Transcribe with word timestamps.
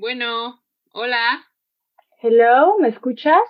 Bueno, 0.00 0.64
hola. 0.92 1.44
Hello, 2.22 2.78
¿me 2.78 2.88
escuchas? 2.88 3.42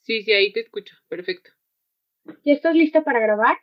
Sí, 0.00 0.22
sí, 0.22 0.32
ahí 0.32 0.54
te 0.54 0.60
escucho. 0.60 0.96
Perfecto. 1.06 1.50
¿Ya 2.46 2.54
estás 2.54 2.74
lista 2.74 3.04
para 3.04 3.20
grabar? 3.20 3.58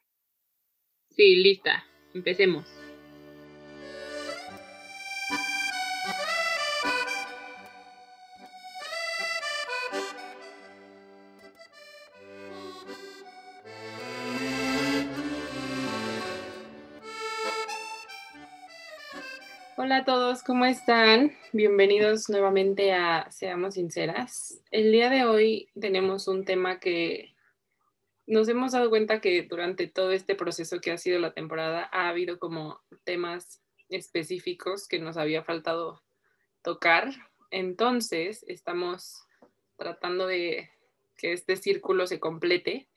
Sí, 1.10 1.38
lista. 1.38 1.83
Empecemos. 2.13 2.68
Hola 19.97 20.03
a 20.03 20.15
todos, 20.15 20.43
¿cómo 20.43 20.65
están? 20.65 21.35
Bienvenidos 21.53 22.29
nuevamente 22.29 22.93
a 22.93 23.31
Seamos 23.31 23.73
Sinceras. 23.73 24.61
El 24.69 24.91
día 24.91 25.09
de 25.09 25.25
hoy 25.25 25.71
tenemos 25.73 26.27
un 26.27 26.45
tema 26.45 26.79
que 26.79 27.33
nos 28.27 28.47
hemos 28.47 28.73
dado 28.73 28.91
cuenta 28.91 29.21
que 29.21 29.41
durante 29.41 29.88
todo 29.88 30.11
este 30.11 30.35
proceso 30.35 30.81
que 30.81 30.91
ha 30.91 30.99
sido 30.99 31.17
la 31.17 31.33
temporada 31.33 31.89
ha 31.91 32.09
habido 32.09 32.38
como 32.38 32.79
temas 33.05 33.59
específicos 33.89 34.88
que 34.88 34.99
nos 34.99 35.17
había 35.17 35.43
faltado 35.43 36.03
tocar. 36.61 37.09
Entonces, 37.49 38.45
estamos 38.47 39.25
tratando 39.77 40.27
de 40.27 40.69
que 41.17 41.33
este 41.33 41.55
círculo 41.55 42.05
se 42.05 42.19
complete 42.19 42.88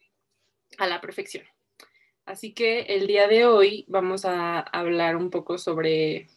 a 0.76 0.86
la 0.86 1.00
perfección. 1.00 1.46
Así 2.26 2.52
que 2.52 2.80
el 2.82 3.06
día 3.06 3.26
de 3.26 3.46
hoy 3.46 3.86
vamos 3.88 4.26
a 4.26 4.60
hablar 4.60 5.16
un 5.16 5.30
poco 5.30 5.56
sobre 5.56 6.28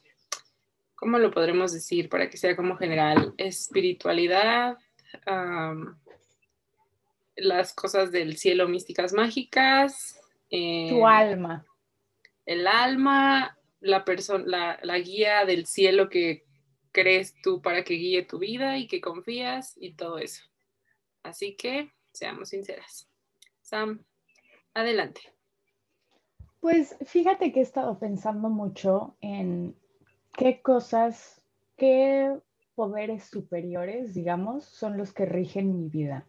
¿cómo 1.04 1.20
lo 1.20 1.32
podremos 1.32 1.74
decir 1.74 2.08
para 2.08 2.30
que 2.30 2.38
sea 2.38 2.56
como 2.56 2.78
general? 2.78 3.34
Espiritualidad, 3.36 4.78
las 7.36 7.74
cosas 7.74 8.14
del 8.14 8.38
cielo 8.38 8.70
místicas 8.70 9.12
mágicas. 9.12 10.18
Eh, 10.50 10.88
tu 10.90 11.06
alma. 11.06 11.66
El 12.46 12.68
alma, 12.68 13.58
la, 13.82 14.06
la, 14.46 14.80
la 14.82 15.00
guía 15.00 15.44
del 15.44 15.66
cielo 15.66 16.08
que 16.08 16.46
crees 16.94 17.36
tú 17.44 17.62
para 17.62 17.84
que 17.84 17.96
guíe 17.96 18.24
tu 18.24 18.40
vida 18.40 18.78
y 18.78 18.88
que 18.88 19.02
confías 19.02 19.74
y 19.76 19.96
todo 19.96 20.20
eso. 20.20 20.42
Así 21.22 21.58
que 21.58 21.92
seamos 22.14 22.48
sinceras. 22.48 23.10
Sam, 23.60 24.06
adelante. 24.74 25.20
Pues 26.62 26.96
fíjate 27.06 27.52
que 27.52 27.60
he 27.60 27.64
estado 27.64 28.00
pensando 28.00 28.48
mucho 28.48 29.18
en 29.20 29.76
qué 30.34 30.62
cosas, 30.62 31.42
qué 31.78 32.38
poderes 32.76 33.26
superiores, 33.26 34.14
digamos, 34.14 34.66
son 34.66 34.98
los 34.98 35.14
que 35.14 35.26
rigen 35.26 35.78
mi 35.78 35.90
vida. 35.90 36.26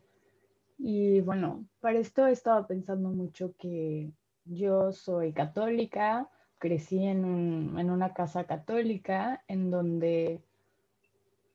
Y 0.78 1.20
bueno, 1.20 1.66
para 1.80 1.98
esto 1.98 2.26
he 2.26 2.32
estado 2.32 2.66
pensando 2.66 3.08
mucho 3.10 3.54
que 3.58 4.12
yo 4.44 4.92
soy 4.92 5.32
católica, 5.32 6.28
crecí 6.58 7.04
en, 7.04 7.24
una 7.24 8.12
casa 8.12 8.44
católica 8.44 9.42
en 9.48 9.70
donde 9.70 10.42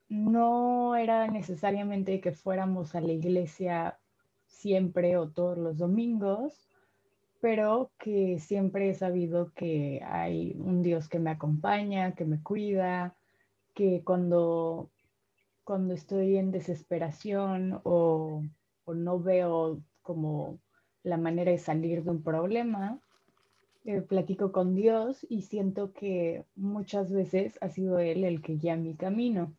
no 0.07 0.95
era 0.95 1.27
necesariamente 1.27 2.19
que 2.21 2.31
fuéramos 2.31 2.95
a 2.95 3.01
la 3.01 3.11
iglesia 3.11 3.99
siempre 4.47 5.17
o 5.17 5.29
todos 5.29 5.57
los 5.57 5.77
domingos, 5.77 6.68
pero 7.41 7.91
que 7.97 8.39
siempre 8.39 8.89
he 8.89 8.93
sabido 8.93 9.53
que 9.53 10.01
hay 10.05 10.55
un 10.59 10.81
Dios 10.81 11.07
que 11.07 11.19
me 11.19 11.29
acompaña, 11.29 12.13
que 12.13 12.25
me 12.25 12.41
cuida, 12.43 13.15
que 13.73 14.03
cuando, 14.03 14.91
cuando 15.63 15.93
estoy 15.93 16.37
en 16.37 16.51
desesperación 16.51 17.79
o, 17.83 18.43
no 18.87 19.19
veo 19.19 19.81
como 20.01 20.59
la 21.03 21.17
manera 21.17 21.51
de 21.51 21.59
salir 21.59 22.03
de 22.03 22.09
un 22.09 22.23
problema, 22.23 22.99
eh, 23.85 24.01
platico 24.01 24.51
con 24.51 24.75
Dios 24.75 25.25
y 25.29 25.43
siento 25.43 25.93
que 25.93 26.43
muchas 26.55 27.11
veces 27.11 27.57
ha 27.61 27.69
sido 27.69 27.99
Él 27.99 28.23
el 28.23 28.41
que 28.41 28.55
guía 28.55 28.75
mi 28.75 28.95
camino. 28.95 29.53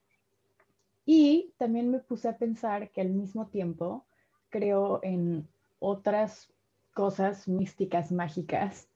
Y 1.07 1.55
también 1.59 1.91
me 1.91 2.01
puse 2.01 2.29
a 2.29 2.37
pensar 2.37 2.91
que 2.91 3.01
al 3.01 3.11
mismo 3.11 3.47
tiempo 3.47 4.05
creo 4.51 4.99
en 5.03 5.49
otras 5.79 6.53
cosas 6.93 7.49
místicas, 7.49 8.13
mágicas, 8.13 8.89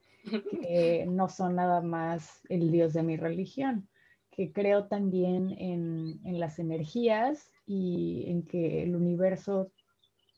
que 0.51 1.07
no 1.09 1.29
son 1.29 1.57
nada 1.57 1.81
más 1.81 2.41
el 2.49 2.71
Dios 2.71 2.93
de 2.93 3.03
mi 3.03 3.17
religión, 3.17 3.89
que 4.31 4.53
creo 4.53 4.87
también 4.87 5.51
en, 5.59 6.21
en 6.25 6.41
las 6.41 6.59
energías 6.59 7.51
y 7.67 8.25
en 8.29 8.47
que 8.47 8.83
el 8.83 8.97
universo 8.97 9.71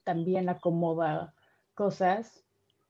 también 0.04 0.48
acomoda 0.48 1.34
cosas. 1.74 2.44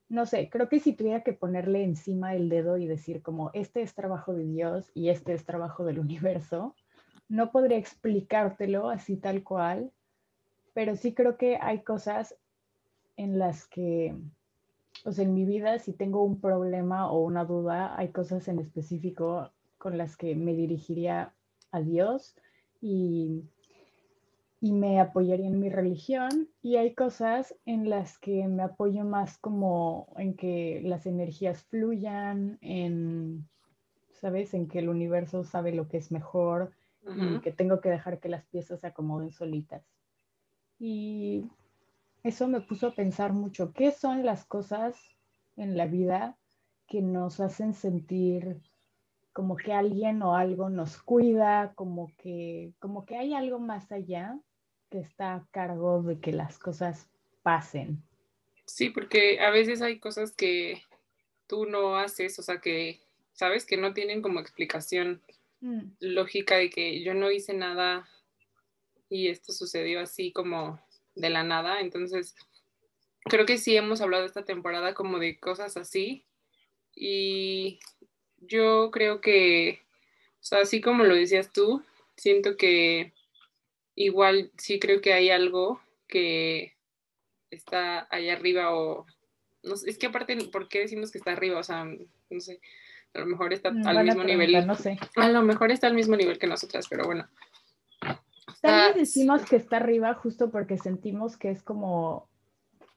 No 0.09 0.27
sé, 0.27 0.49
creo 0.51 0.69
que 0.69 0.81
si 0.81 0.93
tuviera 0.93 1.23
que 1.23 1.33
ponerle 1.33 1.83
encima 1.83 2.35
el 2.35 2.49
dedo 2.49 2.77
y 2.77 2.87
decir 2.87 3.23
como 3.23 3.51
este 3.55 3.83
es 3.83 3.95
trabajo 3.95 4.35
de 4.35 4.45
Dios 4.45 4.91
y 4.95 5.09
este 5.09 5.33
es 5.33 5.45
trabajo 5.45 5.85
del 5.85 5.99
universo, 5.99 6.75
no 7.29 7.51
podría 7.51 7.79
explicártelo 7.79 8.89
así 8.89 9.17
tal 9.17 9.43
cual, 9.43 9.91
pero 10.75 10.95
sí 10.95 11.15
creo 11.15 11.37
que 11.37 11.59
hay 11.61 11.83
cosas 11.83 12.37
en 13.17 13.39
las 13.39 13.67
que 13.67 14.15
o 15.07 15.13
sea, 15.13 15.25
en 15.25 15.35
mi 15.35 15.45
vida, 15.45 15.79
si 15.79 15.93
tengo 15.93 16.25
un 16.25 16.41
problema 16.41 17.11
o 17.13 17.21
una 17.21 17.45
duda, 17.45 17.97
hay 17.97 18.09
cosas 18.09 18.49
en 18.49 18.59
específico 18.59 19.53
con 19.79 19.97
las 19.97 20.17
que 20.17 20.35
me 20.35 20.53
dirigiría 20.53 21.33
a 21.71 21.81
Dios 21.81 22.35
y, 22.81 23.45
y 24.61 24.73
me 24.73 24.99
apoyaría 24.99 25.47
en 25.47 25.61
mi 25.61 25.71
religión. 25.71 26.49
Y 26.61 26.75
hay 26.75 26.93
cosas 26.93 27.55
en 27.67 27.89
las 27.89 28.19
que 28.19 28.49
me 28.49 28.65
apoyo 28.65 29.05
más 29.05 29.39
como 29.39 30.13
en 30.17 30.35
que 30.35 30.83
las 30.85 31.07
energías 31.07 31.63
fluyan, 31.63 32.59
en, 32.61 33.49
¿sabes? 34.11 34.55
En 34.55 34.67
que 34.67 34.81
el 34.81 34.89
universo 34.89 35.45
sabe 35.45 35.73
lo 35.73 35.87
que 35.87 35.99
es 35.99 36.11
mejor 36.11 36.73
y 37.05 37.39
que 37.43 37.53
tengo 37.53 37.81
que 37.81 37.91
dejar 37.91 38.19
que 38.19 38.29
las 38.29 38.45
piezas 38.47 38.81
se 38.81 38.89
acomoden 38.89 39.31
solitas. 39.31 39.85
Y 40.81 41.45
eso 42.27 42.49
me 42.49 42.61
puso 42.61 42.89
a 42.89 42.95
pensar 42.95 43.33
mucho, 43.33 43.73
¿qué 43.73 43.93
son 43.93 44.27
las 44.27 44.45
cosas 44.45 44.97
en 45.57 45.77
la 45.77 45.87
vida 45.87 46.37
que 46.89 47.01
nos 47.01 47.39
hacen 47.39 47.73
sentir 47.73 48.61
como 49.33 49.57
que 49.57 49.73
alguien 49.73 50.23
o 50.23 50.35
algo 50.35 50.69
nos 50.69 51.01
cuida, 51.01 51.73
como 51.77 52.13
que, 52.17 52.73
como 52.81 53.07
que 53.07 53.17
hay 53.17 53.33
algo 53.33 53.61
más 53.61 53.93
allá 53.93 54.37
que 54.91 54.99
está 54.99 55.37
a 55.37 55.47
cargo 55.53 56.03
de 56.03 56.19
que 56.19 56.33
las 56.33 56.59
cosas 56.59 57.09
pasen? 57.45 58.03
Sí, 58.65 58.91
porque 58.91 59.39
a 59.39 59.51
veces 59.51 59.81
hay 59.81 60.01
cosas 60.01 60.33
que 60.33 60.83
tú 61.47 61.65
no 61.65 61.97
haces, 61.97 62.37
o 62.41 62.43
sea, 62.43 62.61
que 62.61 62.99
sabes 63.35 63.65
que 63.65 63.77
no 63.77 63.95
tienen 63.95 64.21
como 64.21 64.41
explicación 64.41 65.23
mm. 65.61 65.81
lógica 66.01 66.57
de 66.57 66.71
que 66.71 67.05
yo 67.05 67.15
no 67.15 67.31
hice 67.31 67.55
nada 67.55 68.09
y 69.09 69.29
esto 69.29 69.53
sucedió 69.53 70.01
así 70.01 70.33
como 70.33 70.81
de 71.17 71.31
la 71.31 71.43
nada. 71.43 71.81
Entonces, 71.81 72.37
creo 73.25 73.45
que 73.47 73.59
sí 73.59 73.77
hemos 73.77 74.01
hablado 74.01 74.25
esta 74.25 74.45
temporada 74.45 74.95
como 74.95 75.19
de 75.19 75.39
cosas 75.39 75.77
así. 75.77 76.25
Y 76.95 77.81
yo 78.39 78.91
creo 78.93 79.21
que, 79.21 79.81
o 80.41 80.45
sea, 80.45 80.61
así 80.61 80.81
como 80.81 81.05
lo 81.05 81.15
decías 81.15 81.53
tú, 81.53 81.83
siento 82.17 82.57
que 82.57 83.13
igual 83.95 84.51
sí 84.57 84.79
creo 84.79 85.01
que 85.01 85.13
hay 85.13 85.31
algo 85.31 85.81
que 86.07 86.75
está 87.51 88.07
allá 88.11 88.35
arriba 88.35 88.75
o 88.75 89.07
no 89.63 89.77
sé, 89.77 89.91
es 89.91 89.99
que 89.99 90.07
aparte, 90.07 90.37
¿por 90.53 90.69
qué 90.69 90.81
decimos 90.81 91.11
que 91.11 91.19
está 91.19 91.33
arriba? 91.33 91.59
O 91.59 91.63
sea, 91.65 91.85
no 91.85 92.41
sé, 92.41 92.61
a 93.15 93.21
lo 93.21 93.27
mejor 93.27 93.53
está 93.53 93.71
mm, 93.71 93.87
al 93.87 94.05
mismo 94.05 94.25
nivel. 94.25 94.67
No 94.67 94.75
sé. 94.75 94.99
A 95.17 95.29
lo 95.29 95.43
mejor 95.43 95.73
está 95.73 95.89
al 95.89 95.95
mismo 95.95 96.17
nivel 96.17 96.39
que 96.39 96.47
nosotras, 96.47 96.87
pero 96.89 97.05
bueno, 97.05 97.29
también 98.61 98.95
decimos 98.97 99.45
que 99.45 99.57
está 99.57 99.77
arriba 99.77 100.15
justo 100.15 100.51
porque 100.51 100.79
sentimos 100.79 101.37
que 101.37 101.51
es 101.51 101.63
como 101.63 102.29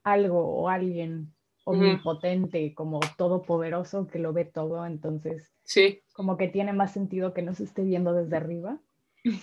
algo 0.03 0.39
o 0.39 0.69
alguien 0.69 1.33
omnipotente, 1.65 2.73
como 2.73 2.99
todopoderoso 3.17 4.07
que 4.07 4.19
lo 4.19 4.33
ve 4.33 4.45
todo, 4.45 4.85
entonces 4.85 5.53
sí. 5.63 6.01
como 6.13 6.37
que 6.37 6.47
tiene 6.47 6.73
más 6.73 6.93
sentido 6.93 7.33
que 7.33 7.41
nos 7.41 7.59
esté 7.59 7.83
viendo 7.83 8.13
desde 8.13 8.37
arriba. 8.37 8.79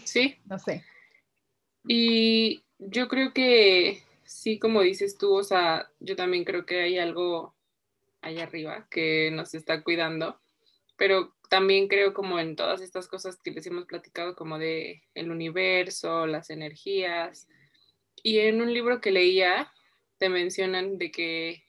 Sí. 0.04 0.36
No 0.46 0.58
sé. 0.58 0.84
Y 1.86 2.64
yo 2.78 3.08
creo 3.08 3.32
que 3.32 4.02
sí, 4.24 4.58
como 4.58 4.82
dices 4.82 5.16
tú, 5.18 5.34
o 5.34 5.44
sea, 5.44 5.88
yo 6.00 6.16
también 6.16 6.44
creo 6.44 6.66
que 6.66 6.80
hay 6.80 6.98
algo 6.98 7.54
allá 8.20 8.44
arriba 8.44 8.88
que 8.90 9.30
nos 9.32 9.54
está 9.54 9.82
cuidando, 9.84 10.40
pero 10.96 11.34
también 11.48 11.88
creo 11.88 12.14
como 12.14 12.38
en 12.38 12.56
todas 12.56 12.81
estas 12.81 13.08
cosas 13.08 13.38
que 13.43 13.50
les 13.50 13.66
hemos 13.66 13.84
platicado 13.84 14.34
como 14.34 14.58
de 14.58 15.02
el 15.14 15.31
universo, 15.31 16.26
las 16.26 16.50
energías. 16.50 17.48
Y 18.22 18.38
en 18.38 18.60
un 18.60 18.72
libro 18.72 19.00
que 19.00 19.10
leía 19.10 19.70
te 20.19 20.28
mencionan 20.28 20.98
de 20.98 21.10
que 21.10 21.62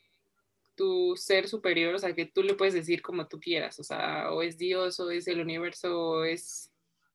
tu 0.76 1.16
ser 1.18 1.48
superior, 1.48 1.96
o 1.96 2.00
sea, 2.00 2.14
que 2.14 2.26
tú 2.26 2.44
le 2.44 2.54
puedes 2.54 2.74
decir 2.74 3.02
como 3.02 3.28
tú 3.28 3.40
quieras, 3.40 3.80
o 3.80 3.84
sea, 3.84 4.32
o 4.32 4.42
es 4.44 4.58
Dios, 4.58 5.00
o 5.00 5.10
es 5.10 5.28
el 5.28 5.42
universo, 5.42 6.00
o 6.00 6.24
es 6.24 6.72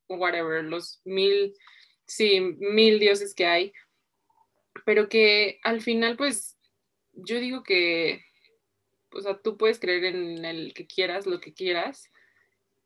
whatever, 0.08 0.64
los 0.64 1.00
mil, 1.04 1.54
sí, 2.06 2.40
mil 2.40 2.98
dioses 2.98 3.34
que 3.34 3.46
hay, 3.46 3.72
pero 4.84 5.08
que 5.08 5.60
al 5.62 5.80
final, 5.80 6.16
pues, 6.16 6.58
yo 7.12 7.38
digo 7.38 7.62
que, 7.62 8.24
o 9.14 9.20
sea, 9.20 9.38
tú 9.38 9.56
puedes 9.56 9.78
creer 9.78 10.04
en 10.04 10.44
el 10.44 10.74
que 10.74 10.86
quieras, 10.86 11.26
lo 11.26 11.40
que 11.40 11.52
quieras. 11.52 12.10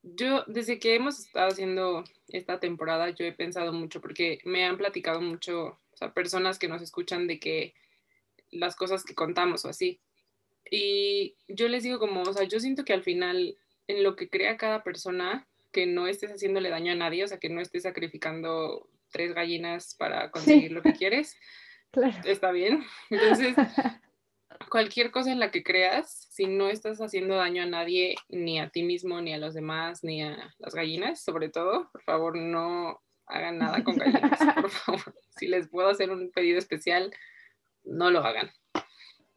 Yo, 0.03 0.45
desde 0.47 0.79
que 0.79 0.95
hemos 0.95 1.19
estado 1.19 1.49
haciendo 1.49 2.05
esta 2.29 2.61
temporada, 2.61 3.11
yo 3.11 3.25
he 3.25 3.33
pensado 3.33 3.73
mucho, 3.73 4.01
porque 4.01 4.39
me 4.45 4.65
han 4.65 4.77
platicado 4.77 5.21
mucho, 5.21 5.79
o 5.93 5.97
sea, 5.97 6.13
personas 6.13 6.59
que 6.59 6.69
nos 6.69 6.83
escuchan 6.83 7.27
de 7.27 7.41
que 7.41 7.75
las 8.51 8.77
cosas 8.77 9.05
que 9.05 9.15
contamos 9.15 9.65
o 9.65 9.69
así. 9.69 10.01
Y 10.71 11.37
yo 11.49 11.69
les 11.69 11.83
digo 11.83 11.99
como, 11.99 12.23
o 12.23 12.33
sea, 12.33 12.45
yo 12.45 12.61
siento 12.61 12.85
que 12.85 12.93
al 12.93 13.03
final, 13.03 13.57
en 13.89 14.03
lo 14.03 14.17
que 14.17 14.29
crea 14.29 14.57
cada 14.57 14.83
persona, 14.83 15.47
que 15.73 15.87
no 15.87 16.07
estés 16.07 16.31
haciéndole 16.31 16.71
daño 16.71 16.93
a 16.93 16.97
nadie, 16.97 17.25
o 17.25 17.29
sea, 17.29 17.39
que 17.39 17.49
no 17.49 17.61
estés 17.61 17.83
sacrificando 17.83 18.89
tres 19.11 19.35
gallinas 19.35 19.95
para 19.95 20.31
conseguir 20.31 20.73
lo 20.73 20.83
que 20.83 20.93
quieres, 20.93 21.37
está 22.25 22.51
bien. 22.53 22.85
Entonces, 23.11 23.55
cualquier 24.71 25.11
cosa 25.11 25.33
en 25.33 25.41
la 25.41 25.51
que 25.51 25.63
creas, 25.63 26.29
si 26.31 26.47
no 26.47 26.69
estás 26.69 27.01
haciendo 27.01 27.37
daño 27.37 27.63
a 27.63 27.67
nadie, 27.67 28.17
ni 28.29 28.59
a 28.59 28.71
ti 28.71 28.83
mismo, 28.83 29.21
ni 29.21 29.33
a 29.33 29.39
los 29.39 29.55
demás, 29.55 30.05
ni 30.05 30.23
a 30.23 30.55
las 30.59 30.75
gallinas, 30.75 31.23
sobre 31.23 31.49
todo, 31.49 31.91
por 31.93 32.03
favor, 32.03 32.37
no 32.37 33.01
hagan 33.27 33.59
nada 33.59 33.83
con 33.83 33.97
gallinas, 33.97 34.39
por 34.61 34.71
favor. 34.71 35.15
Si 35.37 35.47
les 35.47 35.69
puedo 35.69 35.89
hacer 35.89 36.11
un 36.11 36.31
pedido 36.31 36.59
especial, 36.59 37.13
no 37.85 38.11
lo 38.11 38.21
hagan. 38.21 38.51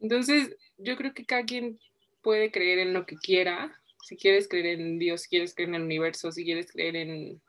Entonces, 0.00 0.56
yo 0.78 0.96
creo 0.96 1.12
que 1.12 1.26
cada 1.26 1.44
quien 1.44 1.78
puede 2.22 2.50
creer 2.50 2.78
en 2.78 2.92
lo 2.92 3.06
que 3.06 3.16
quiera. 3.16 3.76
Si 4.02 4.16
quieres 4.16 4.48
creer 4.48 4.80
en 4.80 4.98
Dios, 4.98 5.22
si 5.22 5.28
quieres 5.28 5.54
creer 5.54 5.70
en 5.70 5.74
el 5.76 5.82
universo, 5.82 6.32
si 6.32 6.44
quieres 6.44 6.72
creer 6.72 6.96
en 6.96 7.40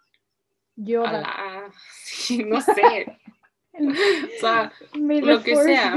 yo 0.75 1.03
no 2.45 2.61
sé. 2.61 3.17
o 3.73 4.39
sea, 4.39 4.73
lo 4.93 5.43
que 5.43 5.55
sea. 5.55 5.95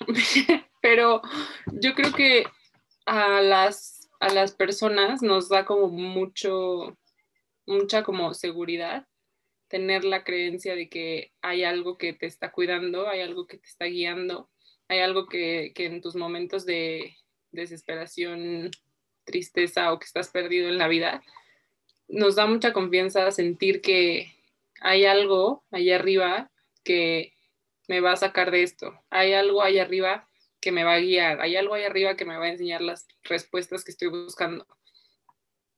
Pero 0.82 1.20
yo 1.72 1.94
creo 1.94 2.12
que 2.12 2.44
a 3.06 3.40
las, 3.40 4.08
a 4.20 4.32
las 4.32 4.52
personas 4.52 5.22
nos 5.22 5.48
da 5.48 5.64
como 5.64 5.88
mucho, 5.88 6.96
mucha 7.66 8.02
como 8.02 8.34
seguridad 8.34 9.06
tener 9.68 10.04
la 10.04 10.24
creencia 10.24 10.74
de 10.74 10.88
que 10.88 11.32
hay 11.42 11.64
algo 11.64 11.98
que 11.98 12.12
te 12.12 12.26
está 12.26 12.50
cuidando, 12.52 13.08
hay 13.08 13.20
algo 13.20 13.46
que 13.46 13.58
te 13.58 13.68
está 13.68 13.84
guiando, 13.84 14.50
hay 14.88 15.00
algo 15.00 15.26
que, 15.26 15.72
que 15.74 15.86
en 15.86 16.00
tus 16.00 16.16
momentos 16.16 16.64
de 16.64 17.16
desesperación, 17.52 18.70
tristeza 19.24 19.92
o 19.92 19.98
que 19.98 20.06
estás 20.06 20.30
perdido 20.30 20.68
en 20.68 20.78
la 20.78 20.88
vida, 20.88 21.22
nos 22.08 22.36
da 22.36 22.46
mucha 22.46 22.72
confianza 22.72 23.30
sentir 23.30 23.82
que 23.82 24.34
hay 24.80 25.04
algo 25.04 25.64
allá 25.70 25.96
arriba 25.96 26.50
que 26.82 27.34
me 27.88 28.00
va 28.00 28.12
a 28.12 28.16
sacar 28.16 28.50
de 28.50 28.62
esto, 28.62 28.92
hay 29.10 29.32
algo 29.32 29.62
allá 29.62 29.82
arriba 29.82 30.28
que 30.60 30.72
me 30.72 30.84
va 30.84 30.94
a 30.94 31.00
guiar, 31.00 31.40
hay 31.40 31.56
algo 31.56 31.74
allá 31.74 31.86
arriba 31.86 32.16
que 32.16 32.24
me 32.24 32.36
va 32.36 32.44
a 32.44 32.50
enseñar 32.50 32.80
las 32.80 33.06
respuestas 33.24 33.84
que 33.84 33.90
estoy 33.90 34.08
buscando. 34.08 34.66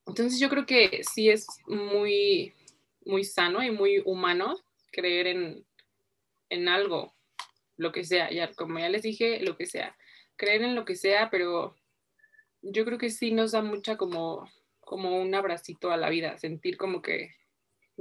Entonces 0.05 0.39
yo 0.39 0.49
creo 0.49 0.65
que 0.65 1.03
sí 1.03 1.29
es 1.29 1.47
muy, 1.67 2.53
muy 3.05 3.23
sano 3.23 3.63
y 3.63 3.71
muy 3.71 4.01
humano 4.05 4.59
creer 4.91 5.27
en, 5.27 5.65
en 6.49 6.67
algo, 6.67 7.15
lo 7.77 7.91
que 7.91 8.03
sea, 8.03 8.29
ya, 8.31 8.51
como 8.53 8.79
ya 8.79 8.89
les 8.89 9.01
dije, 9.01 9.39
lo 9.41 9.57
que 9.57 9.65
sea, 9.65 9.95
creer 10.35 10.63
en 10.63 10.75
lo 10.75 10.85
que 10.85 10.95
sea, 10.95 11.29
pero 11.31 11.75
yo 12.61 12.85
creo 12.85 12.97
que 12.97 13.09
sí 13.09 13.31
nos 13.31 13.53
da 13.53 13.61
mucha 13.61 13.97
como 13.97 14.47
como 14.91 15.21
un 15.21 15.33
abracito 15.33 15.89
a 15.89 15.95
la 15.95 16.09
vida, 16.09 16.37
sentir 16.37 16.75
como 16.75 17.01
que, 17.01 17.33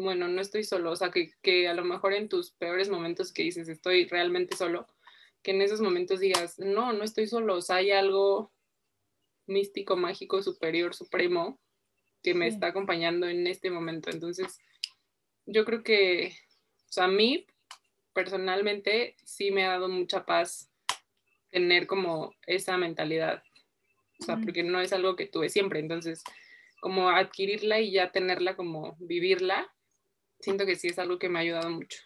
bueno, 0.00 0.29
no 0.29 0.41
estoy 0.41 0.64
solo, 0.64 0.91
o 0.93 0.97
sea, 0.97 1.11
que, 1.11 1.32
que 1.43 1.69
a 1.69 1.75
lo 1.75 1.85
mejor 1.85 2.12
en 2.12 2.29
tus 2.29 2.52
peores 2.52 2.88
momentos 2.88 3.32
que 3.32 3.43
dices, 3.43 3.69
estoy 3.69 4.06
realmente 4.06 4.56
solo, 4.56 4.87
que 5.43 5.52
en 5.52 5.62
esos 5.62 5.81
momentos 5.81 6.20
digas, 6.20 6.58
no, 6.58 6.93
no 6.93 7.05
estoy 7.05 7.26
solo, 7.26 7.56
o 7.56 7.62
sea, 7.62 7.76
hay 7.76 7.91
algo 7.91 8.52
místico, 9.47 9.97
mágico, 9.97 10.43
superior, 10.43 10.94
supremo, 10.94 11.61
que 12.23 12.35
me 12.35 12.47
está 12.47 12.69
acompañando 12.69 13.26
en 13.29 13.47
este 13.47 13.70
momento. 13.70 14.11
Entonces, 14.11 14.58
yo 15.47 15.64
creo 15.64 15.82
que, 15.82 16.32
o 16.88 16.93
sea, 16.93 17.05
a 17.05 17.08
mí 17.08 17.47
personalmente 18.12 19.17
sí 19.25 19.50
me 19.50 19.64
ha 19.64 19.70
dado 19.70 19.88
mucha 19.88 20.26
paz 20.26 20.70
tener 21.50 21.87
como 21.87 22.35
esa 22.47 22.76
mentalidad, 22.76 23.43
o 24.20 24.25
sea, 24.25 24.37
porque 24.37 24.62
no 24.62 24.81
es 24.81 24.93
algo 24.93 25.17
que 25.17 25.26
tuve 25.26 25.49
siempre. 25.49 25.81
Entonces, 25.81 26.23
como 26.81 27.11
adquirirla 27.11 27.81
y 27.81 27.93
ya 27.93 28.12
tenerla 28.12 28.56
como 28.56 28.97
vivirla, 29.00 29.73
siento 30.40 30.66
que 30.66 30.76
sí 30.76 30.88
es 30.88 30.98
algo 30.98 31.19
que 31.19 31.28
me 31.28 31.38
ha 31.38 31.42
ayudado 31.42 31.70
mucho. 31.70 31.98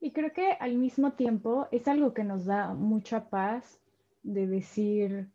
Y 0.00 0.12
creo 0.12 0.32
que 0.32 0.52
al 0.52 0.76
mismo 0.76 1.12
tiempo 1.12 1.68
es 1.70 1.88
algo 1.88 2.12
que 2.12 2.24
nos 2.24 2.44
da 2.44 2.74
mucha 2.74 3.28
paz 3.28 3.80
de 4.22 4.46
decir, 4.46 5.28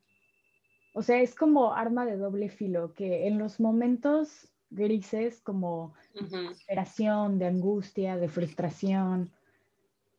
o 0.93 1.01
sea, 1.01 1.21
es 1.21 1.35
como 1.35 1.73
arma 1.73 2.05
de 2.05 2.17
doble 2.17 2.49
filo, 2.49 2.93
que 2.93 3.27
en 3.27 3.37
los 3.37 3.59
momentos 3.59 4.49
grises 4.69 5.41
como 5.41 5.93
desesperación, 6.13 7.39
de 7.39 7.47
angustia, 7.47 8.17
de 8.17 8.29
frustración, 8.29 9.31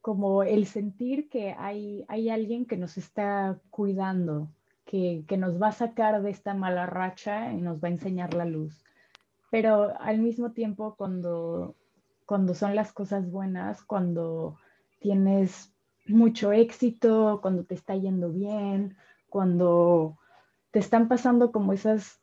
como 0.00 0.42
el 0.42 0.66
sentir 0.66 1.28
que 1.28 1.54
hay, 1.56 2.04
hay 2.08 2.28
alguien 2.28 2.66
que 2.66 2.76
nos 2.76 2.98
está 2.98 3.60
cuidando, 3.70 4.50
que, 4.84 5.24
nos 5.38 5.60
va 5.60 5.68
a 5.68 5.72
sacar 5.72 6.22
de 6.22 6.30
esta 6.30 6.54
mala 6.54 6.86
racha 6.86 7.52
y 7.52 7.62
nos 7.62 7.82
va 7.82 7.88
a 7.88 7.92
enseñar 7.92 8.34
la 8.34 8.44
luz. 8.44 8.84
Pero 9.52 9.92
al 10.00 10.18
mismo 10.18 10.52
tiempo, 10.52 10.94
cuando, 10.96 11.76
cuando 12.24 12.54
son 12.54 12.74
las 12.74 12.90
cosas 12.94 13.30
buenas, 13.30 13.82
cuando 13.82 14.56
tienes 14.98 15.74
mucho 16.06 16.52
éxito, 16.52 17.38
cuando 17.42 17.62
te 17.62 17.74
está 17.74 17.94
yendo 17.94 18.30
bien, 18.30 18.96
cuando 19.28 20.16
te 20.70 20.78
están 20.78 21.06
pasando 21.06 21.52
como 21.52 21.74
esas 21.74 22.22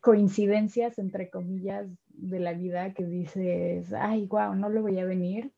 coincidencias, 0.00 0.98
entre 0.98 1.30
comillas, 1.30 1.86
de 2.08 2.40
la 2.40 2.52
vida 2.52 2.94
que 2.94 3.04
dices, 3.04 3.92
ay, 3.92 4.26
wow, 4.26 4.56
no 4.56 4.70
lo 4.70 4.82
voy 4.82 4.98
a 4.98 5.04
venir, 5.04 5.52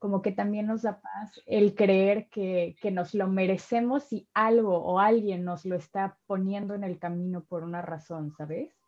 como 0.00 0.22
que 0.22 0.32
también 0.32 0.66
nos 0.66 0.82
da 0.82 1.00
paz 1.00 1.40
el 1.46 1.76
creer 1.76 2.26
que, 2.30 2.74
nos 2.90 3.14
lo 3.14 3.28
merecemos 3.28 4.12
y 4.12 4.26
algo 4.34 4.76
o 4.78 4.98
alguien 4.98 5.44
nos 5.44 5.64
lo 5.64 5.76
está 5.76 6.18
poniendo 6.26 6.74
en 6.74 6.82
el 6.82 6.98
camino 6.98 7.44
por 7.44 7.62
una 7.62 7.80
razón, 7.80 8.32
¿sabes? 8.36 8.81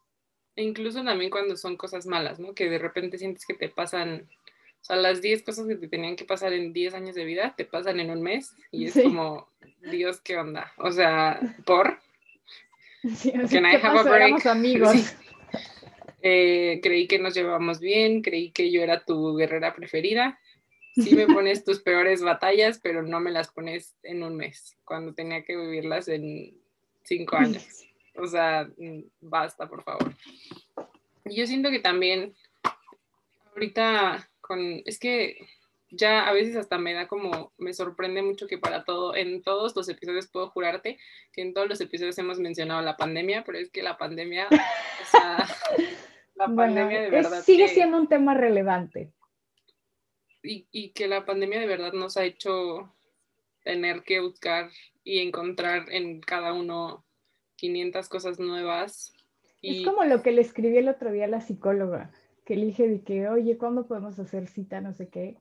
E 0.57 0.63
incluso 0.63 1.03
también 1.03 1.31
cuando 1.31 1.57
son 1.57 1.77
cosas 1.77 2.07
malas, 2.07 2.39
¿no? 2.39 2.55
Que 2.55 2.69
de 2.69 2.79
repente 2.79 3.19
sientes 3.19 3.45
que 3.47 3.55
te 3.55 3.69
pasan, 3.69 4.29
o 4.81 4.85
sea, 4.85 4.97
las 4.97 5.21
10 5.21 5.43
cosas 5.43 5.67
que 5.67 5.77
te 5.77 5.89
tenían 5.89 6.17
que 6.17 6.25
pasar 6.25 6.53
en 6.53 6.73
10 6.73 6.95
años 6.95 7.15
de 7.15 7.25
vida, 7.25 7.55
te 7.57 7.65
pasan 7.65 8.01
en 8.01 8.11
un 8.11 8.23
mes 8.23 8.55
y 8.71 8.87
es 8.87 8.95
como, 8.95 9.49
Dios, 9.91 10.21
¿qué 10.21 10.37
onda? 10.37 10.73
O 10.79 10.93
sea, 10.93 11.41
¿por? 11.65 11.99
Sí, 13.17 13.33
I 13.35 14.49
amigos. 14.49 15.15
Eh, 16.23 16.81
creí 16.83 17.07
que 17.07 17.19
nos 17.19 17.35
llevábamos 17.35 17.79
bien, 17.79 18.23
creí 18.23 18.51
que 18.51 18.71
yo 18.71 18.81
era 18.81 19.05
tu 19.05 19.37
guerrera 19.37 19.75
preferida 19.75 20.39
sí 20.95 21.15
me 21.15 21.27
pones 21.27 21.65
tus 21.65 21.81
peores 21.83 22.23
batallas, 22.23 22.81
pero 22.83 23.03
no 23.03 23.21
me 23.21 23.31
las 23.31 23.51
pones 23.51 23.97
en 24.03 24.23
un 24.23 24.37
mes, 24.37 24.77
cuando 24.85 25.15
tenía 25.15 25.45
que 25.45 25.57
vivirlas 25.57 26.09
en 26.09 26.57
cinco 27.03 27.37
años. 27.37 27.67
O 28.17 28.27
sea, 28.27 28.69
mm, 28.77 29.03
basta, 29.21 29.69
por 29.69 29.83
favor. 29.83 30.15
Yo 31.25 31.47
siento 31.47 31.71
que 31.71 31.81
también 31.81 32.35
ahorita 33.53 34.29
con, 34.41 34.83
es 34.85 34.99
que 34.99 35.39
ya 35.91 36.27
a 36.27 36.33
veces 36.33 36.57
hasta 36.57 36.77
me 36.77 36.93
da 36.93 37.07
como, 37.07 37.53
me 37.57 37.73
sorprende 37.73 38.23
mucho 38.23 38.47
que 38.47 38.59
para 38.59 38.85
todo, 38.85 39.15
en 39.15 39.43
todos 39.43 39.75
los 39.77 39.89
episodios 39.89 40.27
puedo 40.27 40.51
jurarte 40.51 40.99
que 41.33 41.43
en 41.43 41.55
todos 41.55 41.69
los 41.69 41.81
episodios 41.81 42.19
hemos 42.19 42.39
mencionado 42.41 42.83
la 42.83 42.97
pandemia, 42.97 43.45
pero 43.45 43.59
es 43.59 43.71
que 43.71 43.83
la 43.83 43.97
pandemia, 43.97 44.49
o 44.51 45.11
sea, 45.11 45.47
la 46.35 46.47
pandemia 46.47 47.01
de 47.01 47.11
verdad. 47.11 47.43
sigue 47.43 47.69
siendo 47.69 47.97
un 47.97 48.09
tema 48.09 48.35
relevante 48.35 49.13
y, 50.45 50.91
que 50.91 51.09
la 51.09 51.25
pandemia 51.25 51.59
de 51.59 51.67
verdad 51.67 51.93
nos 51.93 52.17
ha 52.17 52.25
hecho 52.25 52.93
tener 53.63 54.03
que 54.03 54.21
buscar 54.21 54.71
y 55.03 55.21
encontrar 55.21 55.91
en 55.91 56.21
cada 56.21 56.53
uno 56.53 57.05
500 57.57 58.09
cosas 58.09 58.39
nuevas. 58.39 59.13
Es 59.63 59.85
como 59.85 60.05
lo 60.05 60.23
que 60.23 60.33
le 60.33 60.43
escribí 60.43 60.77
el 60.77 60.89
otro 60.89 61.11
día 61.11 61.25
a 61.25 61.29
la 61.29 61.41
psicóloga, 61.41 62.11
que 62.45 62.57
le 62.57 62.67
dije 62.67 62.89
de 62.89 63.03
que, 63.03 63.29
oye, 63.29 63.57
¿cuándo 63.57 63.87
podemos 63.87 64.19
hacer 64.19 64.47
cita? 64.47 64.81
No 64.81 64.93
sé 64.93 65.09
qué. 65.09 65.39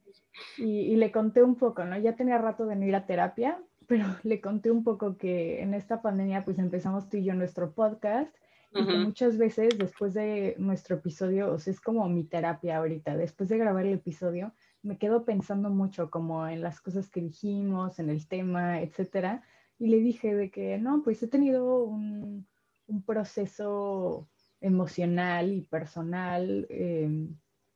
Y, 0.58 0.96
le 0.96 1.12
conté 1.12 1.44
un 1.44 1.56
poco, 1.56 1.84
¿no? 1.84 1.98
Ya 2.00 2.16
tenía 2.16 2.38
rato 2.38 2.66
de 2.66 2.76
no 2.76 2.86
ir 2.86 2.96
a 2.96 3.06
terapia, 3.06 3.62
pero 3.88 4.06
le 4.24 4.40
conté 4.40 4.72
un 4.72 4.84
poco 4.84 5.18
que 5.18 5.62
en 5.62 5.74
esta 5.74 6.02
pandemia 6.02 6.44
pues 6.46 6.58
empezamos 6.58 7.10
tú 7.10 7.18
y 7.18 7.26
yo 7.26 7.34
nuestro 7.34 7.74
podcast 7.74 8.34
y 8.76 8.88
que 8.88 8.98
muchas 8.98 9.38
veces 9.38 9.78
después 9.78 10.16
de 10.16 10.56
nuestro 10.58 10.96
episodio, 10.96 11.54
o 11.54 11.60
sea, 11.60 11.72
es 11.72 11.80
como 11.80 12.10
mi 12.10 12.24
terapia 12.24 12.78
ahorita, 12.78 13.16
después 13.16 13.48
de 13.50 13.60
grabar 13.60 13.86
el 13.86 13.94
episodio, 13.94 14.52
me 14.82 14.98
quedo 14.98 15.26
pensando 15.26 15.70
mucho 15.70 16.10
como 16.10 16.48
en 16.48 16.62
las 16.62 16.82
cosas 16.82 17.08
que 17.08 17.22
dijimos, 17.22 18.00
en 18.00 18.10
el 18.10 18.28
tema, 18.28 18.82
etcétera. 18.82 19.44
Y 19.80 19.88
le 19.88 19.98
dije 19.98 20.36
de 20.36 20.50
que 20.52 20.78
no, 20.78 21.02
pues 21.04 21.22
he 21.24 21.28
tenido 21.28 21.84
un, 21.84 22.48
un 22.88 23.04
proceso 23.04 24.30
emocional 24.62 25.52
y 25.52 25.62
personal, 25.62 26.66
eh, 26.70 27.28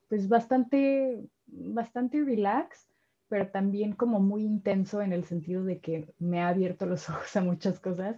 pues 0.08 0.30
bastante, 0.30 1.22
bastante 1.46 2.24
relax, 2.24 2.88
pero 3.28 3.50
también 3.50 3.94
como 3.94 4.20
muy 4.20 4.44
intenso 4.44 5.02
en 5.02 5.12
el 5.12 5.26
sentido 5.26 5.64
de 5.64 5.80
que 5.80 6.14
me 6.18 6.42
ha 6.42 6.50
abierto 6.50 6.86
los 6.86 7.10
ojos 7.10 7.36
a 7.36 7.42
muchas 7.42 7.80
cosas 7.80 8.18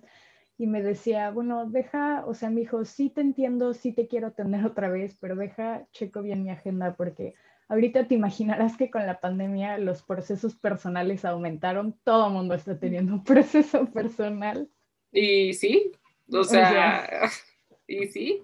y 0.58 0.68
me 0.68 0.84
decía, 0.84 1.32
bueno, 1.32 1.68
deja, 1.70 2.26
o 2.26 2.34
sea, 2.34 2.50
me 2.50 2.62
dijo, 2.62 2.84
sí 2.86 3.10
te 3.10 3.22
entiendo, 3.22 3.74
sí 3.74 3.94
te 3.94 4.08
quiero 4.08 4.34
tener 4.34 4.66
otra 4.66 4.90
vez, 4.90 5.18
pero 5.20 5.36
deja, 5.36 5.88
checo 5.92 6.22
bien 6.22 6.44
mi 6.44 6.52
agenda 6.52 6.96
porque 6.96 7.34
ahorita 7.70 8.08
te 8.08 8.16
imaginarás 8.16 8.76
que 8.76 8.90
con 8.90 9.06
la 9.06 9.22
pandemia 9.22 9.78
los 9.78 10.02
procesos 10.02 10.56
personales 10.56 11.24
aumentaron, 11.24 11.98
todo 12.04 12.28
el 12.28 12.34
mundo 12.34 12.56
está 12.56 12.78
teniendo 12.78 13.14
un 13.14 13.24
proceso 13.24 13.86
personal. 13.92 14.68
Y 15.12 15.54
sí, 15.54 15.92
o 16.32 16.44
sea, 16.44 17.30
y 17.88 18.08
sí, 18.08 18.44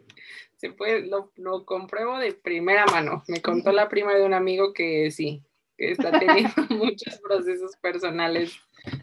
se 0.58 0.72
puede, 0.72 1.08
lo, 1.08 1.32
lo, 1.36 1.66
compruebo 1.66 2.18
de 2.20 2.34
primera 2.34 2.86
mano. 2.86 3.24
Me 3.28 3.42
contó 3.42 3.72
la 3.72 3.90
prima 3.90 4.14
de 4.14 4.24
un 4.24 4.34
amigo 4.34 4.74
que 4.74 5.12
sí, 5.12 5.44
que 5.78 5.92
está 5.92 6.18
teniendo 6.18 6.54
muchos 6.70 7.20
procesos 7.20 7.76
personales 7.78 8.56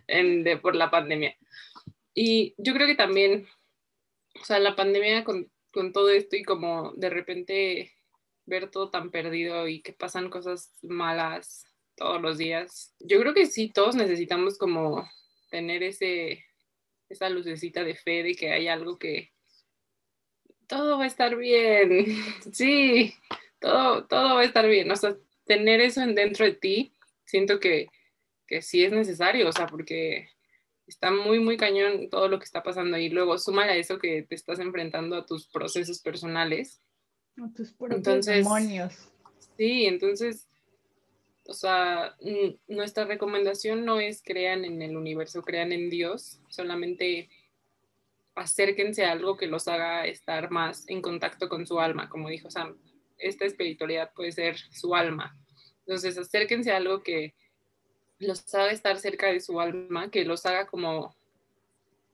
en, 0.06 0.44
de, 0.44 0.56
por 0.56 0.76
la 0.76 0.90
pandemia. 0.90 1.36
Y 2.14 2.54
yo 2.58 2.74
creo 2.74 2.86
que 2.86 2.94
también, 2.94 3.46
o 4.40 4.44
sea, 4.44 4.60
la 4.60 4.76
pandemia 4.76 5.24
con, 5.24 5.50
con 5.72 5.92
todo 5.92 6.10
esto 6.10 6.36
y 6.36 6.44
como 6.44 6.92
de 6.92 7.10
repente 7.10 7.92
ver 8.46 8.70
todo 8.70 8.90
tan 8.90 9.10
perdido 9.10 9.68
y 9.68 9.82
que 9.82 9.92
pasan 9.92 10.30
cosas 10.30 10.72
malas 10.82 11.64
todos 11.96 12.20
los 12.20 12.38
días. 12.38 12.94
Yo 13.00 13.20
creo 13.20 13.34
que 13.34 13.46
sí, 13.46 13.70
todos 13.72 13.94
necesitamos 13.94 14.58
como 14.58 15.08
tener 15.50 15.82
ese, 15.82 16.44
esa 17.08 17.28
lucecita 17.28 17.84
de 17.84 17.94
fe 17.94 18.22
de 18.22 18.34
que 18.34 18.52
hay 18.52 18.68
algo 18.68 18.98
que 18.98 19.30
todo 20.66 20.98
va 20.98 21.04
a 21.04 21.08
estar 21.08 21.36
bien. 21.36 22.06
Sí, 22.52 23.14
todo, 23.60 24.06
todo 24.06 24.36
va 24.36 24.40
a 24.40 24.44
estar 24.44 24.66
bien. 24.66 24.90
O 24.90 24.96
sea, 24.96 25.16
tener 25.44 25.80
eso 25.80 26.02
en 26.02 26.14
dentro 26.14 26.44
de 26.44 26.52
ti, 26.52 26.94
siento 27.24 27.60
que, 27.60 27.88
que 28.46 28.62
sí 28.62 28.84
es 28.84 28.92
necesario, 28.92 29.48
o 29.48 29.52
sea, 29.52 29.66
porque 29.66 30.28
está 30.86 31.10
muy, 31.10 31.38
muy 31.40 31.56
cañón 31.56 32.08
todo 32.10 32.28
lo 32.28 32.38
que 32.38 32.44
está 32.44 32.62
pasando 32.62 32.96
y 32.98 33.08
luego 33.08 33.38
suma 33.38 33.64
a 33.64 33.76
eso 33.76 33.98
que 33.98 34.22
te 34.22 34.34
estás 34.34 34.58
enfrentando 34.58 35.16
a 35.16 35.26
tus 35.26 35.46
procesos 35.46 36.00
personales. 36.00 36.80
A 37.38 37.52
tus 37.54 37.72
propios 37.72 38.26
demonios. 38.26 39.08
Sí, 39.56 39.86
entonces, 39.86 40.48
o 41.46 41.54
sea, 41.54 42.16
nuestra 42.68 43.04
recomendación 43.04 43.84
no 43.84 44.00
es 44.00 44.22
crean 44.22 44.64
en 44.64 44.82
el 44.82 44.96
universo, 44.96 45.42
crean 45.42 45.72
en 45.72 45.90
Dios, 45.90 46.40
solamente 46.48 47.30
acérquense 48.34 49.04
a 49.04 49.12
algo 49.12 49.36
que 49.36 49.46
los 49.46 49.68
haga 49.68 50.06
estar 50.06 50.50
más 50.50 50.88
en 50.88 51.02
contacto 51.02 51.48
con 51.48 51.66
su 51.66 51.80
alma, 51.80 52.08
como 52.08 52.28
dijo 52.28 52.50
Sam. 52.50 52.78
Esta 53.18 53.44
espiritualidad 53.44 54.12
puede 54.14 54.32
ser 54.32 54.56
su 54.58 54.94
alma. 54.94 55.36
Entonces, 55.80 56.16
acérquense 56.18 56.72
a 56.72 56.76
algo 56.76 57.02
que 57.02 57.34
los 58.18 58.54
haga 58.54 58.70
estar 58.70 58.98
cerca 58.98 59.26
de 59.32 59.40
su 59.40 59.60
alma, 59.60 60.10
que 60.10 60.24
los 60.24 60.46
haga 60.46 60.66
como 60.66 61.14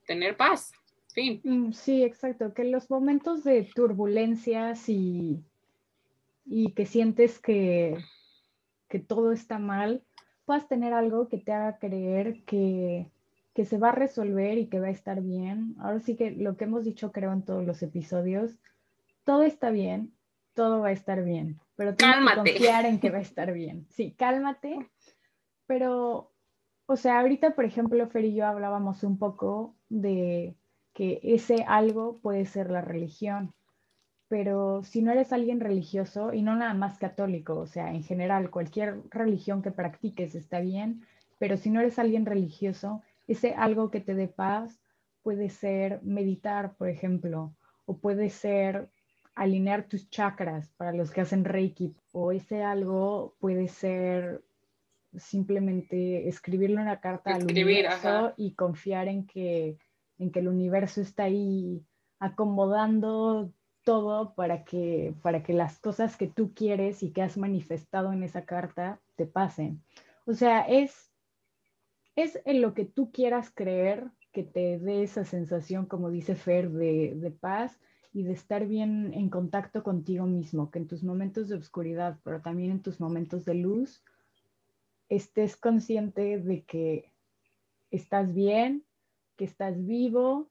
tener 0.07 0.37
paz. 0.37 0.73
Fin. 1.13 1.41
Mm, 1.45 1.73
sí, 1.73 2.03
exacto. 2.03 2.55
Que 2.55 2.65
los 2.65 2.91
momentos 2.91 3.45
de 3.45 3.69
turbulencias 3.75 4.89
y, 4.89 5.43
y 6.45 6.73
que 6.73 6.87
sientes 6.87 7.39
que, 7.39 7.99
que 8.89 8.99
todo 8.99 9.33
está 9.33 9.59
mal, 9.59 10.05
puedas 10.45 10.69
tener 10.69 10.93
algo 10.93 11.29
que 11.29 11.39
te 11.39 11.53
haga 11.53 11.79
creer 11.79 12.45
que, 12.45 13.11
que 13.55 13.65
se 13.65 13.79
va 13.79 13.91
a 13.91 13.93
resolver 13.93 14.59
y 14.59 14.67
que 14.67 14.81
va 14.81 14.89
a 14.89 14.91
estar 14.91 15.21
bien. 15.23 15.75
Ahora 15.81 16.01
sí 16.01 16.17
que 16.17 16.31
lo 16.31 16.57
que 16.57 16.65
hemos 16.65 16.85
dicho 16.85 17.13
creo 17.13 17.33
en 17.33 17.43
todos 17.43 17.65
los 17.65 17.83
episodios, 17.83 18.59
todo 19.25 19.43
está 19.43 19.71
bien, 19.71 20.13
todo 20.55 20.81
va 20.81 20.89
a 20.89 20.93
estar 20.93 21.25
bien, 21.25 21.61
pero 21.77 21.95
tienes 21.95 22.17
que 22.17 22.35
confiar 22.37 22.87
en 22.87 22.99
que 22.99 23.11
va 23.11 23.19
a 23.19 23.21
estar 23.23 23.53
bien. 23.53 23.87
Sí, 23.91 24.15
cálmate 24.17 24.89
pero, 25.69 26.33
o 26.87 26.97
sea, 26.97 27.21
ahorita, 27.21 27.55
por 27.55 27.67
ejemplo, 27.67 28.09
Fer 28.09 28.25
y 28.25 28.35
yo 28.35 28.47
hablábamos 28.47 29.05
un 29.05 29.19
poco 29.19 29.77
de 29.91 30.57
que 30.99 31.21
ese 31.23 31.65
algo 31.69 32.19
puede 32.21 32.45
ser 32.45 32.73
la 32.73 32.81
religión, 32.81 33.55
pero 34.27 34.83
si 34.83 35.01
no 35.01 35.13
eres 35.13 35.33
alguien 35.33 35.61
religioso, 35.61 36.35
y 36.35 36.43
no 36.43 36.57
nada 36.57 36.75
más 36.75 36.99
católico, 36.99 37.57
o 37.57 37.69
sea, 37.69 37.95
en 37.95 38.03
general, 38.03 38.51
cualquier 38.51 39.03
religión 39.09 39.63
que 39.63 39.71
practiques 39.71 40.35
está 40.35 40.59
bien, 40.59 41.07
pero 41.39 41.57
si 41.57 41.71
no 41.71 41.79
eres 41.79 42.01
alguien 42.01 42.27
religioso, 42.27 43.01
ese 43.29 43.55
algo 43.55 43.93
que 43.93 44.01
te 44.01 44.17
dé 44.17 44.27
paz 44.27 44.81
puede 45.23 45.51
ser 45.51 46.03
meditar, 46.03 46.75
por 46.75 46.89
ejemplo, 46.89 47.55
o 47.87 47.99
puede 47.99 48.29
ser 48.29 48.91
alinear 49.37 49.85
tus 49.85 50.11
chakras 50.11 50.73
para 50.77 50.93
los 50.93 51.13
que 51.13 51.21
hacen 51.21 51.45
Reiki, 51.45 51.95
o 52.11 52.33
ese 52.33 52.65
algo 52.65 53.37
puede 53.39 53.69
ser 53.69 54.43
simplemente 55.17 56.27
escribirle 56.27 56.83
una 56.83 57.01
carta 57.01 57.37
al 57.37 57.45
universo 57.45 58.35
y 58.37 58.55
confiar 58.55 59.07
en 59.07 59.29
que, 59.29 59.79
en 60.19 60.31
que 60.31 60.41
el 60.41 60.49
universo 60.49 61.01
está 61.01 61.25
ahí 61.25 61.85
acomodando 62.19 63.53
todo 63.85 64.35
para 64.35 64.65
que, 64.65 65.15
para 65.23 65.43
que 65.43 65.53
las 65.53 65.79
cosas 65.79 66.17
que 66.17 66.27
tú 66.27 66.53
quieres 66.55 67.03
y 67.03 67.11
que 67.11 67.23
has 67.23 67.39
manifestado 67.39 68.13
en 68.13 68.23
esa 68.23 68.45
carta 68.45 69.01
te 69.17 69.25
pasen. 69.27 69.83
O 70.27 70.35
sea, 70.35 70.61
es, 70.61 71.11
es 72.15 72.39
en 72.45 72.61
lo 72.61 72.75
que 72.75 72.85
tú 72.85 73.11
quieras 73.13 73.51
creer 73.55 74.11
que 74.33 74.43
te 74.43 74.79
dé 74.79 75.03
esa 75.03 75.25
sensación, 75.25 75.87
como 75.87 76.11
dice 76.11 76.35
Fer, 76.35 76.71
de, 76.71 77.15
de 77.17 77.31
paz 77.31 77.81
y 78.13 78.25
de 78.25 78.33
estar 78.33 78.67
bien 78.67 79.13
en 79.15 79.31
contacto 79.31 79.83
contigo 79.83 80.27
mismo, 80.27 80.71
que 80.71 80.81
en 80.81 80.87
tus 80.87 81.03
momentos 81.03 81.49
de 81.49 81.57
oscuridad, 81.57 82.19
pero 82.25 82.41
también 82.41 82.71
en 82.73 82.83
tus 82.83 83.01
momentos 83.01 83.45
de 83.45 83.55
luz, 83.55 84.03
estés 85.09 85.57
consciente 85.57 86.39
de 86.39 86.63
que 86.65 87.11
estás 87.91 88.35
bien, 88.35 88.85
que 89.39 89.47
estás 89.47 89.87
vivo, 89.87 90.51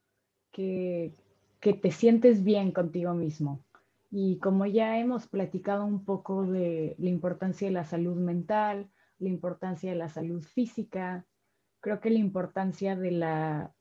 que, 0.51 1.13
que 1.59 1.73
te 1.73 1.91
sientes 1.91 2.43
bien 2.43 2.71
contigo 2.71 3.13
mismo. 3.13 3.61
Y 4.09 4.39
como 4.39 4.65
ya 4.65 4.97
hemos 4.97 5.27
platicado 5.27 5.85
un 5.85 6.05
poco 6.05 6.45
de 6.45 6.95
la 6.97 7.09
importancia 7.09 7.67
de 7.67 7.73
la 7.73 7.83
salud 7.83 8.15
mental, 8.15 8.89
la 9.19 9.29
importancia 9.29 9.91
de 9.91 9.97
la 9.97 10.09
salud 10.09 10.41
física, 10.41 11.25
creo 11.81 11.99
que 11.99 12.09
la 12.09 12.19
importancia 12.19 12.95
de 12.95 13.11
la, 13.11 13.75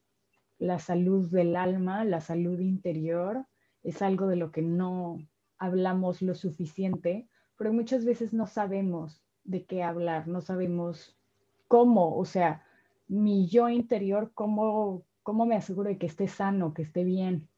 la 0.58 0.78
salud 0.80 1.30
del 1.30 1.54
alma, 1.54 2.04
la 2.04 2.20
salud 2.20 2.58
interior, 2.58 3.46
es 3.84 4.02
algo 4.02 4.26
de 4.26 4.36
lo 4.36 4.50
que 4.50 4.62
no 4.62 5.18
hablamos 5.58 6.20
lo 6.20 6.34
suficiente, 6.34 7.28
pero 7.56 7.72
muchas 7.72 8.04
veces 8.04 8.32
no 8.32 8.46
sabemos 8.46 9.22
de 9.44 9.64
qué 9.64 9.84
hablar, 9.84 10.26
no 10.26 10.40
sabemos 10.40 11.16
cómo, 11.68 12.16
o 12.16 12.24
sea, 12.24 12.65
mi 13.08 13.48
yo 13.48 13.68
interior, 13.68 14.30
cómo, 14.34 15.04
cómo 15.22 15.46
me 15.46 15.56
aseguro 15.56 15.88
de 15.88 15.98
que 15.98 16.06
esté 16.06 16.28
sano, 16.28 16.74
que 16.74 16.82
esté 16.82 17.04
bien. 17.04 17.48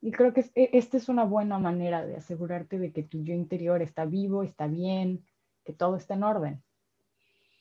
Y 0.00 0.12
creo 0.12 0.32
que 0.32 0.44
e, 0.54 0.70
esta 0.72 0.96
es 0.96 1.08
una 1.08 1.24
buena 1.24 1.58
manera 1.58 2.04
de 2.04 2.16
asegurarte 2.16 2.78
de 2.78 2.92
que 2.92 3.02
tu 3.02 3.22
yo 3.22 3.34
interior 3.34 3.82
está 3.82 4.04
vivo, 4.04 4.42
está 4.42 4.66
bien, 4.66 5.24
que 5.64 5.72
todo 5.72 5.96
está 5.96 6.14
en 6.14 6.22
orden. 6.22 6.62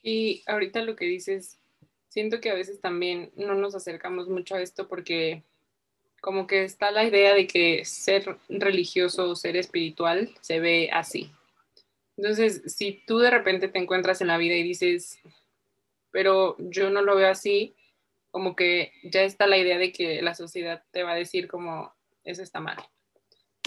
Y 0.04 0.44
ahorita 0.48 0.82
lo 0.84 0.96
que 0.96 1.06
dices, 1.06 1.60
siento 2.08 2.40
que 2.40 2.52
a 2.52 2.56
veces 2.56 2.80
también 2.80 3.32
no 3.36 3.56
nos 3.56 3.76
acercamos 3.76 4.30
mucho 4.30 4.56
a 4.56 4.62
esto 4.62 4.88
porque 4.88 5.44
como 6.22 6.48
que 6.48 6.64
está 6.64 6.92
la 6.92 7.04
idea 7.04 7.34
de 7.34 7.48
que 7.48 7.86
ser 7.86 8.38
religioso 8.50 9.30
o 9.30 9.36
ser 9.36 9.56
espiritual 9.56 10.34
se 10.42 10.60
ve 10.60 10.90
así, 10.92 11.32
entonces, 12.18 12.64
si 12.66 13.04
tú 13.06 13.20
de 13.20 13.30
repente 13.30 13.68
te 13.68 13.78
encuentras 13.78 14.22
en 14.22 14.28
la 14.28 14.38
vida 14.38 14.56
y 14.56 14.64
dices, 14.64 15.20
pero 16.12 16.56
yo 16.60 16.90
no 16.90 17.02
lo 17.02 17.16
veo 17.16 17.30
así, 17.30 17.76
como 18.32 18.56
que 18.56 18.92
ya 19.04 19.24
está 19.24 19.48
la 19.48 19.58
idea 19.58 19.78
de 19.78 19.92
que 19.92 20.22
la 20.22 20.36
sociedad 20.36 20.84
te 20.92 21.04
va 21.04 21.14
a 21.14 21.16
decir 21.16 21.48
como, 21.48 21.94
eso 22.24 22.44
está 22.44 22.60
mal. 22.60 22.78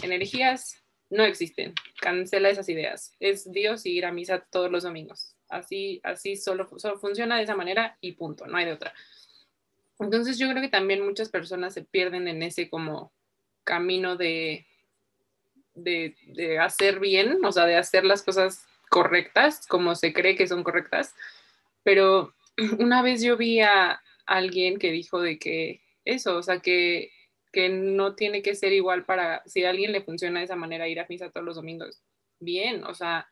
Energías 0.02 0.82
no 1.08 1.24
existen, 1.24 1.74
cancela 2.00 2.50
esas 2.50 2.68
ideas. 2.68 3.14
Es 3.20 3.50
Dios 3.50 3.84
y 3.86 3.92
ir 3.92 4.06
a 4.06 4.12
misa 4.12 4.46
todos 4.50 4.70
los 4.70 4.84
domingos. 4.84 5.36
Así, 5.48 6.00
así 6.04 6.36
solo, 6.36 6.68
solo 6.78 6.98
funciona 6.98 7.36
de 7.36 7.42
esa 7.42 7.56
manera 7.56 7.98
y 8.00 8.12
punto, 8.12 8.46
no 8.46 8.56
hay 8.56 8.66
de 8.66 8.72
otra. 8.72 8.94
Entonces 9.98 10.38
yo 10.38 10.48
creo 10.48 10.62
que 10.62 10.68
también 10.68 11.04
muchas 11.04 11.28
personas 11.28 11.74
se 11.74 11.82
pierden 11.82 12.28
en 12.28 12.42
ese 12.42 12.70
como 12.70 13.12
camino 13.64 14.16
de 14.16 14.66
de, 15.74 16.58
hacer 16.60 17.00
bien, 17.00 17.44
o 17.44 17.52
sea, 17.52 17.66
de 17.66 17.76
hacer 17.76 18.04
las 18.04 18.22
cosas 18.22 18.66
correctas, 18.88 19.66
como 19.66 19.94
se 19.94 20.12
cree 20.12 20.36
que 20.36 20.48
son 20.48 20.62
correctas. 20.62 21.14
Pero 21.82 22.34
una 22.78 23.02
vez 23.02 23.22
yo 23.22 23.36
vi 23.36 23.60
a 23.60 24.00
alguien 24.26 24.78
que 24.78 24.92
dijo 24.92 25.20
de 25.20 25.38
que 25.38 25.82
eso, 26.04 26.36
o 26.36 26.42
sea, 26.42 26.60
que, 26.60 27.10
que 27.52 27.68
no 27.68 28.14
tiene 28.14 28.42
que 28.42 28.54
ser 28.54 28.72
igual 28.72 29.04
para, 29.04 29.42
si 29.46 29.64
a 29.64 29.70
alguien 29.70 29.92
le 29.92 30.02
funciona 30.02 30.38
de 30.38 30.44
esa 30.44 30.56
manera 30.56 30.88
ir 30.88 31.00
a 31.00 31.06
misa 31.08 31.30
todos 31.30 31.44
los 31.44 31.56
domingos, 31.56 32.02
bien, 32.38 32.84
o 32.84 32.94
sea, 32.94 33.28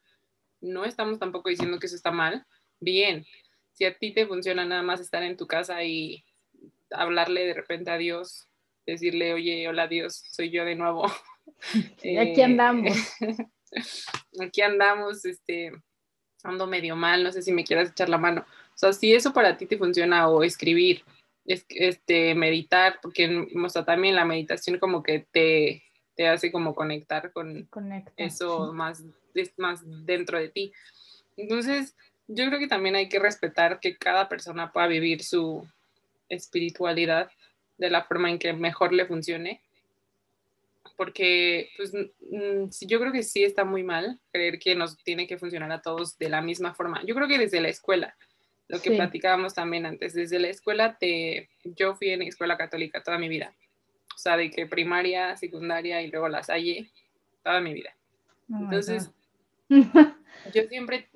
no 0.60 0.84
estamos 0.84 1.18
tampoco 1.18 1.48
diciendo 1.48 1.78
que 1.78 1.86
eso 1.86 1.96
está 1.96 2.10
mal, 2.10 2.44
bien. 2.80 3.24
Si 3.72 3.84
a 3.84 3.96
ti 3.96 4.12
te 4.12 4.26
funciona 4.26 4.64
nada 4.64 4.82
más 4.82 5.00
estar 5.00 5.22
en 5.22 5.36
tu 5.36 5.46
casa 5.46 5.84
y 5.84 6.24
hablarle 6.90 7.46
de 7.46 7.54
repente 7.54 7.90
a 7.90 7.98
Dios, 7.98 8.48
decirle, 8.86 9.34
oye, 9.34 9.68
hola 9.68 9.86
Dios, 9.86 10.22
soy 10.30 10.50
yo 10.50 10.64
de 10.64 10.74
nuevo, 10.74 11.06
aquí 12.20 12.42
andamos. 12.42 12.96
aquí 14.40 14.62
andamos, 14.62 15.24
este, 15.24 15.72
ando 16.50 16.66
medio 16.66 16.96
mal, 16.96 17.22
no 17.22 17.32
sé 17.32 17.42
si 17.42 17.52
me 17.52 17.64
quieras 17.64 17.90
echar 17.90 18.08
la 18.08 18.18
mano. 18.18 18.44
O 18.74 18.78
sea, 18.78 18.92
si 18.92 19.14
eso 19.14 19.32
para 19.32 19.56
ti 19.56 19.66
te 19.66 19.78
funciona 19.78 20.28
o 20.28 20.42
escribir, 20.42 21.02
este, 21.44 22.34
meditar, 22.34 22.98
porque 23.02 23.46
o 23.54 23.84
también 23.84 24.14
la 24.14 24.24
meditación 24.24 24.78
como 24.78 25.02
que 25.02 25.26
te, 25.30 25.82
te 26.14 26.28
hace 26.28 26.52
como 26.52 26.74
conectar 26.74 27.32
con 27.32 27.68
eso 28.16 28.72
más, 28.72 29.04
más 29.56 29.80
dentro 30.04 30.38
de 30.38 30.48
ti. 30.48 30.72
Entonces, 31.36 31.96
yo 32.26 32.46
creo 32.46 32.58
que 32.58 32.68
también 32.68 32.96
hay 32.96 33.08
que 33.08 33.18
respetar 33.18 33.80
que 33.80 33.96
cada 33.96 34.28
persona 34.28 34.70
pueda 34.70 34.86
vivir 34.86 35.22
su 35.22 35.66
espiritualidad 36.28 37.30
de 37.78 37.90
la 37.90 38.04
forma 38.04 38.30
en 38.30 38.38
que 38.38 38.52
mejor 38.52 38.92
le 38.92 39.06
funcione. 39.06 39.62
Porque 40.96 41.70
pues, 41.76 41.92
yo 42.80 43.00
creo 43.00 43.12
que 43.12 43.22
sí 43.22 43.44
está 43.44 43.64
muy 43.64 43.82
mal 43.82 44.20
creer 44.32 44.58
que 44.58 44.74
nos 44.74 45.02
tiene 45.02 45.26
que 45.26 45.38
funcionar 45.38 45.70
a 45.72 45.82
todos 45.82 46.18
de 46.18 46.28
la 46.28 46.42
misma 46.42 46.74
forma. 46.74 47.02
Yo 47.04 47.14
creo 47.14 47.28
que 47.28 47.38
desde 47.38 47.60
la 47.60 47.68
escuela, 47.68 48.16
lo 48.68 48.80
que 48.80 48.90
platicábamos 48.90 49.54
también 49.54 49.86
antes, 49.86 50.14
desde 50.14 50.38
la 50.38 50.48
escuela, 50.48 50.98
te, 50.98 51.48
yo 51.64 51.94
fui 51.94 52.10
en 52.10 52.22
escuela 52.22 52.56
católica 52.56 53.02
toda 53.02 53.18
mi 53.18 53.28
vida. 53.28 53.54
O 54.14 54.18
sea, 54.18 54.36
de 54.36 54.50
que 54.50 54.66
primaria, 54.66 55.36
secundaria 55.36 56.02
y 56.02 56.10
luego 56.10 56.28
la 56.28 56.42
salle, 56.42 56.90
toda 57.42 57.60
mi 57.60 57.72
vida. 57.72 57.94
Oh 58.52 58.58
Entonces, 58.64 59.10
yo 59.68 60.62
siempre, 60.68 61.08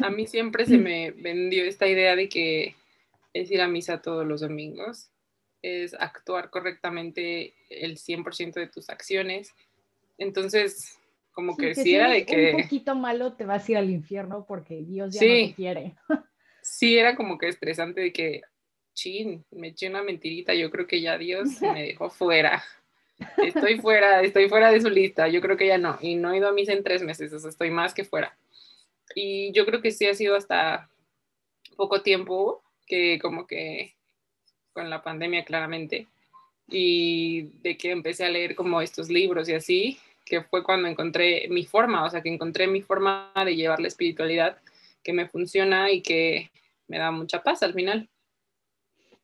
a 0.00 0.10
mí 0.10 0.26
siempre 0.26 0.66
se 0.66 0.78
me 0.78 1.12
vendió 1.12 1.64
esta 1.64 1.86
idea 1.86 2.16
de 2.16 2.28
que 2.28 2.74
es 3.32 3.50
ir 3.50 3.60
a 3.60 3.68
misa 3.68 4.02
todos 4.02 4.26
los 4.26 4.40
domingos, 4.40 5.10
es 5.62 5.94
actuar 5.94 6.50
correctamente 6.50 7.54
el 7.68 7.96
100% 7.98 8.54
de 8.54 8.68
tus 8.68 8.90
acciones. 8.90 9.54
Entonces, 10.16 10.98
como 11.32 11.56
que, 11.56 11.74
sí, 11.74 11.94
era 11.94 12.10
de 12.10 12.26
que... 12.26 12.54
Un 12.54 12.62
poquito 12.62 12.94
malo 12.94 13.34
te 13.34 13.44
vas 13.44 13.68
a 13.68 13.72
ir 13.72 13.78
al 13.78 13.90
infierno 13.90 14.44
porque 14.46 14.82
Dios 14.82 15.14
ya 15.14 15.20
no 15.20 15.26
te 15.26 15.54
quiere. 15.54 15.94
sí, 16.62 16.98
era 16.98 17.14
como 17.14 17.38
que 17.38 17.48
estresante 17.48 18.00
de 18.00 18.12
que, 18.12 18.42
chin, 18.94 19.44
me 19.50 19.68
eché 19.68 19.88
una 19.88 20.02
mentirita, 20.02 20.54
yo 20.54 20.70
creo 20.70 20.86
que 20.86 21.00
ya 21.00 21.16
Dios 21.16 21.60
me 21.62 21.84
dejó 21.84 22.10
fuera. 22.10 22.64
Estoy 23.36 23.78
fuera, 23.78 24.22
estoy 24.22 24.48
fuera 24.48 24.70
de 24.70 24.80
su 24.80 24.90
lista, 24.90 25.28
yo 25.28 25.40
creo 25.40 25.56
que 25.56 25.66
ya 25.66 25.78
no. 25.78 25.98
Y 26.00 26.16
no 26.16 26.32
he 26.32 26.38
ido 26.38 26.48
a 26.48 26.52
misa 26.52 26.72
en 26.72 26.84
tres 26.84 27.02
meses, 27.02 27.32
o 27.32 27.38
sea, 27.38 27.50
estoy 27.50 27.70
más 27.70 27.94
que 27.94 28.04
fuera. 28.04 28.36
Y 29.14 29.52
yo 29.52 29.66
creo 29.66 29.80
que 29.80 29.90
sí 29.90 30.06
ha 30.06 30.14
sido 30.14 30.36
hasta 30.36 30.90
poco 31.76 32.02
tiempo 32.02 32.62
que 32.86 33.18
como 33.20 33.46
que 33.46 33.97
con 34.78 34.90
la 34.90 35.02
pandemia 35.02 35.44
claramente 35.44 36.06
y 36.68 37.50
de 37.62 37.76
que 37.76 37.90
empecé 37.90 38.24
a 38.24 38.30
leer 38.30 38.54
como 38.54 38.80
estos 38.80 39.08
libros 39.08 39.48
y 39.48 39.54
así, 39.54 39.98
que 40.24 40.42
fue 40.42 40.62
cuando 40.62 40.86
encontré 40.86 41.48
mi 41.48 41.64
forma, 41.64 42.04
o 42.04 42.10
sea, 42.10 42.22
que 42.22 42.32
encontré 42.32 42.68
mi 42.68 42.80
forma 42.80 43.32
de 43.44 43.56
llevar 43.56 43.80
la 43.80 43.88
espiritualidad 43.88 44.58
que 45.02 45.12
me 45.12 45.26
funciona 45.26 45.90
y 45.90 46.00
que 46.00 46.52
me 46.86 46.98
da 46.98 47.10
mucha 47.10 47.42
paz 47.42 47.64
al 47.64 47.74
final. 47.74 48.08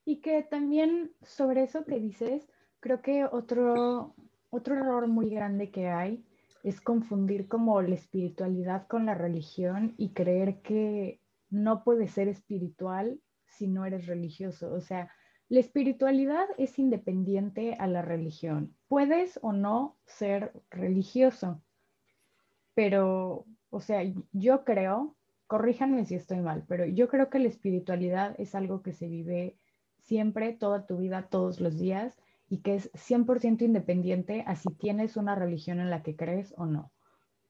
Y 0.04 0.16
que 0.16 0.42
también 0.42 1.12
sobre 1.22 1.62
eso 1.62 1.84
que 1.84 2.00
dices, 2.00 2.50
creo 2.80 3.00
que 3.00 3.24
otro, 3.24 4.12
otro 4.50 4.74
error 4.74 5.06
muy 5.06 5.30
grande 5.30 5.70
que 5.70 5.86
hay 5.86 6.24
es 6.64 6.80
confundir 6.80 7.46
como 7.46 7.80
la 7.80 7.94
espiritualidad 7.94 8.88
con 8.88 9.06
la 9.06 9.14
religión 9.14 9.94
y 9.98 10.14
creer 10.14 10.62
que 10.62 11.20
no 11.48 11.84
puedes 11.84 12.10
ser 12.10 12.26
espiritual 12.26 13.20
si 13.46 13.68
no 13.68 13.84
eres 13.84 14.06
religioso. 14.06 14.72
O 14.72 14.80
sea, 14.80 15.10
la 15.48 15.60
espiritualidad 15.60 16.46
es 16.58 16.78
independiente 16.78 17.74
a 17.78 17.86
la 17.86 18.02
religión. 18.02 18.74
Puedes 18.88 19.38
o 19.42 19.52
no 19.52 19.96
ser 20.06 20.52
religioso, 20.70 21.62
pero, 22.74 23.46
o 23.70 23.80
sea, 23.80 24.02
yo 24.32 24.64
creo, 24.64 25.16
corríjanme 25.46 26.06
si 26.06 26.14
estoy 26.14 26.40
mal, 26.40 26.64
pero 26.66 26.86
yo 26.86 27.08
creo 27.08 27.30
que 27.30 27.38
la 27.38 27.48
espiritualidad 27.48 28.34
es 28.38 28.54
algo 28.54 28.82
que 28.82 28.92
se 28.92 29.08
vive 29.08 29.56
siempre, 29.98 30.52
toda 30.52 30.86
tu 30.86 30.98
vida, 30.98 31.28
todos 31.28 31.60
los 31.60 31.78
días, 31.78 32.18
y 32.48 32.58
que 32.58 32.74
es 32.74 32.90
100% 32.92 33.62
independiente 33.62 34.44
a 34.46 34.56
si 34.56 34.68
tienes 34.74 35.16
una 35.16 35.34
religión 35.34 35.80
en 35.80 35.90
la 35.90 36.02
que 36.02 36.16
crees 36.16 36.54
o 36.56 36.66
no. 36.66 36.92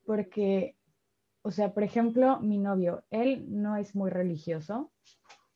Porque, 0.04 0.76
o 1.42 1.50
sea, 1.50 1.72
por 1.72 1.82
ejemplo, 1.82 2.40
mi 2.40 2.58
novio, 2.58 3.04
él 3.10 3.46
no 3.48 3.76
es 3.76 3.94
muy 3.94 4.10
religioso, 4.10 4.92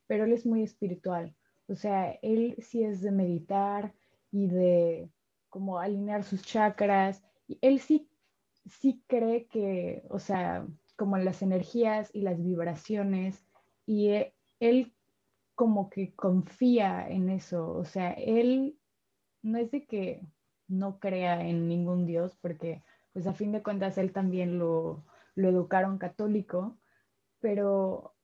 pero 0.07 0.25
él 0.25 0.33
es 0.33 0.47
muy 0.47 0.63
espiritual. 0.63 1.35
O 1.69 1.75
sea, 1.75 2.13
él 2.23 2.57
sí 2.61 2.83
es 2.83 3.01
de 3.03 3.11
meditar 3.11 3.95
y 4.33 4.47
de 4.47 5.11
como 5.49 5.79
alinear 5.79 6.25
sus 6.25 6.43
chakras. 6.43 7.23
Y 7.47 7.59
él 7.61 7.81
sí, 7.81 8.09
sí 8.67 9.03
cree 9.07 9.47
que, 9.47 10.03
o 10.09 10.19
sea, 10.19 10.67
como 10.97 11.17
las 11.19 11.43
energías 11.43 12.11
y 12.13 12.23
las 12.23 12.43
vibraciones, 12.43 13.47
y 13.87 14.09
e, 14.11 14.35
él 14.61 14.93
como 15.55 15.91
que 15.91 16.15
confía 16.15 17.09
en 17.09 17.29
eso. 17.29 17.73
O 17.73 17.85
sea, 17.85 18.13
él 18.13 18.79
no 19.43 19.59
es 19.59 19.71
de 19.71 19.87
que 19.87 20.23
no 20.69 20.99
crea 21.01 21.47
en 21.47 21.69
ningún 21.69 22.07
Dios, 22.07 22.37
porque 22.41 22.83
pues 23.13 23.27
a 23.27 23.33
fin 23.33 23.53
de 23.53 23.63
cuentas 23.63 23.99
él 23.99 24.13
también 24.13 24.59
lo, 24.59 25.05
lo 25.35 25.49
educaron 25.49 25.99
católico, 25.99 26.79
pero 27.41 28.15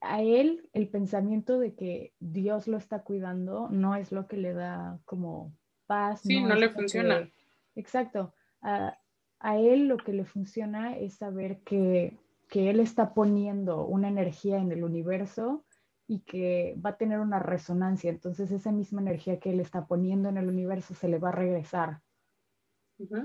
a 0.00 0.22
él 0.22 0.68
el 0.72 0.88
pensamiento 0.88 1.58
de 1.58 1.74
que 1.74 2.14
Dios 2.20 2.66
lo 2.66 2.78
está 2.78 3.02
cuidando 3.02 3.68
no 3.70 3.96
es 3.96 4.12
lo 4.12 4.26
que 4.26 4.36
le 4.36 4.52
da 4.52 4.98
como 5.04 5.54
paz. 5.86 6.22
Sí, 6.22 6.42
no, 6.42 6.54
le 6.54 6.70
funciona. 6.70 7.30
exacto. 7.74 8.34
A, 8.62 8.98
a, 9.38 9.58
él 9.58 9.88
lo 9.88 9.96
que 9.98 10.12
le 10.12 10.24
funciona 10.24 10.96
es 10.96 11.14
saber 11.14 11.60
que, 11.62 12.18
que 12.48 12.70
él 12.70 12.80
está 12.80 13.14
poniendo 13.14 13.86
una 13.86 14.08
energía 14.08 14.58
en 14.58 14.72
el 14.72 14.84
universo 14.84 15.64
y 16.06 16.20
que 16.20 16.76
va 16.84 16.90
a 16.90 16.96
tener 16.96 17.20
una 17.20 17.38
resonancia. 17.38 18.10
Entonces 18.10 18.50
esa 18.50 18.72
misma 18.72 19.00
energía 19.00 19.38
que 19.38 19.50
él 19.50 19.60
está 19.60 19.86
poniendo 19.86 20.28
en 20.28 20.38
el 20.38 20.48
universo 20.48 20.94
se 20.94 21.08
le 21.08 21.18
va 21.18 21.28
a 21.28 21.32
regresar. 21.32 22.00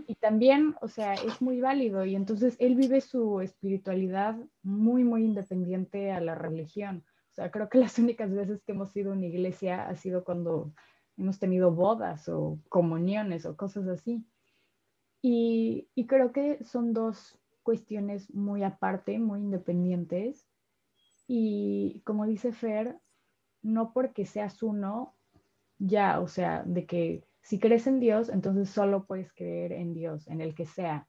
Y 0.08 0.16
también, 0.16 0.76
o 0.82 0.88
sea, 0.88 1.14
es 1.16 1.42
muy 1.42 1.60
válido 1.60 2.06
y 2.06 2.16
entonces 2.16 2.56
él 2.60 2.76
vive 2.76 3.02
su 3.02 3.42
espiritualidad 3.42 4.38
muy, 4.64 5.04
muy 5.04 5.26
independiente 5.26 6.12
a 6.12 6.22
la 6.22 6.36
religión. 6.36 7.04
O 7.32 7.34
sea, 7.36 7.52
creo 7.52 7.70
que 7.70 7.80
las 7.80 7.98
únicas 8.00 8.32
veces 8.34 8.62
que 8.64 8.72
hemos 8.72 8.96
ido 8.96 9.12
a 9.12 9.16
una 9.16 9.26
iglesia 9.26 9.88
ha 9.88 9.96
sido 9.96 10.24
cuando 10.24 10.74
hemos 11.18 11.40
tenido 11.40 11.72
bodas 11.72 12.30
o 12.30 12.60
comuniones 12.70 13.46
o 13.46 13.56
cosas 13.58 13.88
así. 13.88 14.26
Y, 15.22 15.90
y 15.96 16.06
creo 16.08 16.32
que 16.32 16.64
son 16.64 16.94
dos 16.94 17.38
cuestiones 17.64 18.34
muy 18.34 18.64
aparte, 18.64 19.18
muy 19.18 19.40
independientes, 19.40 20.48
y 21.28 22.02
como 22.06 22.26
dice 22.26 22.52
Fer, 22.52 23.00
no 23.62 23.94
porque 23.94 24.26
seas 24.26 24.62
uno, 24.62 25.16
ya, 25.80 26.20
o 26.20 26.28
sea, 26.28 26.64
de 26.64 26.86
que 26.86 27.28
si 27.46 27.60
crees 27.60 27.88
en 27.88 28.02
Dios, 28.02 28.28
entonces 28.28 28.70
solo 28.70 29.06
puedes 29.06 29.32
creer 29.32 29.72
en 29.72 29.94
Dios, 29.94 30.28
en 30.28 30.42
el 30.42 30.54
que 30.54 30.66
sea. 30.66 31.08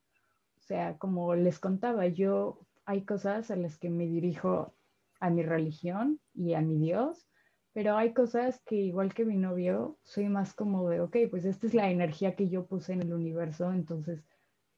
O 0.59 0.63
sea, 0.63 0.97
como 0.99 1.35
les 1.35 1.59
contaba, 1.59 2.07
yo 2.07 2.61
hay 2.85 3.05
cosas 3.05 3.51
a 3.51 3.57
las 3.57 3.77
que 3.79 3.91
me 3.91 4.07
dirijo 4.07 4.75
a 5.19 5.31
mi 5.31 5.43
religión 5.43 6.21
y 6.35 6.55
a 6.55 6.61
mi 6.61 6.79
Dios, 6.79 7.27
pero 7.73 7.97
hay 7.97 8.13
cosas 8.13 8.61
que 8.65 8.77
igual 8.77 9.13
que 9.15 9.25
mi 9.25 9.37
novio, 9.37 9.99
soy 10.05 10.29
más 10.29 10.55
como 10.55 10.89
de, 10.89 11.01
ok, 11.01 11.17
pues 11.31 11.45
esta 11.45 11.67
es 11.67 11.75
la 11.75 11.91
energía 11.91 12.37
que 12.37 12.49
yo 12.49 12.67
puse 12.67 12.93
en 12.93 13.03
el 13.03 13.13
universo, 13.13 13.73
entonces 13.73 14.25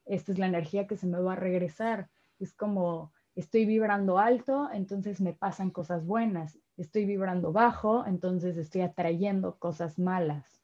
esta 0.07 0.33
es 0.33 0.39
la 0.39 0.47
energía 0.47 0.87
que 0.87 0.97
se 0.97 1.07
me 1.07 1.21
va 1.21 1.35
a 1.35 1.37
regresar. 1.37 2.09
Es 2.39 2.55
como 2.55 3.13
Estoy 3.39 3.67
vibrando 3.67 4.19
alto, 4.19 4.69
entonces 4.73 5.21
me 5.21 5.33
pasan 5.33 5.71
cosas 5.71 6.05
buenas. 6.05 6.59
Estoy 6.77 7.05
vibrando 7.05 7.53
bajo, 7.53 8.05
entonces 8.05 8.57
estoy 8.57 8.81
atrayendo 8.81 9.61
cosas 9.61 9.97
malas. 9.97 10.61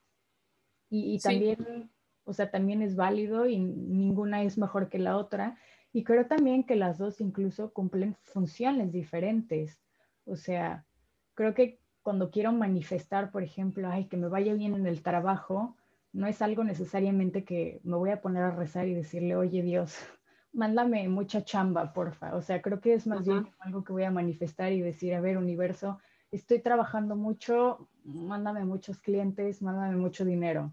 Y, 0.96 1.18
también, 1.18 1.90
o 2.24 2.32
sea, 2.32 2.50
también 2.52 2.80
es 2.80 2.94
válido 2.94 3.46
y 3.48 3.58
ninguna 3.58 4.44
es 4.44 4.56
mejor 4.58 4.88
que 4.88 5.00
la 5.00 5.16
otra. 5.16 5.58
Y 5.92 6.04
creo 6.04 6.26
también 6.26 6.64
que 6.64 6.76
las 6.76 6.98
dos 6.98 7.20
incluso 7.20 7.72
cumplen 7.72 8.16
funciones 8.22 8.92
diferentes. 8.92 9.80
O 10.24 10.36
sea, 10.36 10.86
creo 11.34 11.52
que 11.52 11.80
cuando 12.02 12.30
quiero 12.30 12.52
manifestar, 12.52 13.32
por 13.32 13.42
ejemplo, 13.42 13.88
ay, 13.88 14.04
que 14.06 14.16
me 14.16 14.28
vaya 14.28 14.54
bien 14.54 14.74
en 14.74 14.86
el 14.86 15.02
trabajo, 15.02 15.76
no 16.12 16.28
es 16.28 16.40
algo 16.42 16.62
necesariamente 16.62 17.44
que 17.44 17.80
me 17.82 17.96
voy 17.96 18.10
a 18.10 18.20
poner 18.20 18.44
a 18.44 18.52
rezar 18.52 18.86
y 18.86 18.94
decirle, 18.94 19.34
oye 19.34 19.62
Dios, 19.62 19.96
mándame 20.52 21.08
mucha 21.08 21.42
chamba, 21.42 21.92
porfa. 21.92 22.36
O 22.36 22.42
sea, 22.42 22.62
creo 22.62 22.80
que 22.80 22.94
es 22.94 23.06
más 23.08 23.26
bien 23.26 23.48
algo 23.58 23.82
que 23.82 23.92
voy 23.92 24.04
a 24.04 24.12
manifestar 24.12 24.72
y 24.72 24.80
decir, 24.80 25.12
a 25.14 25.20
ver, 25.20 25.38
universo, 25.38 25.98
estoy 26.30 26.60
trabajando 26.60 27.16
mucho, 27.16 27.88
mándame 28.04 28.64
muchos 28.64 29.00
clientes, 29.00 29.60
mándame 29.60 29.96
mucho 29.96 30.24
dinero. 30.24 30.72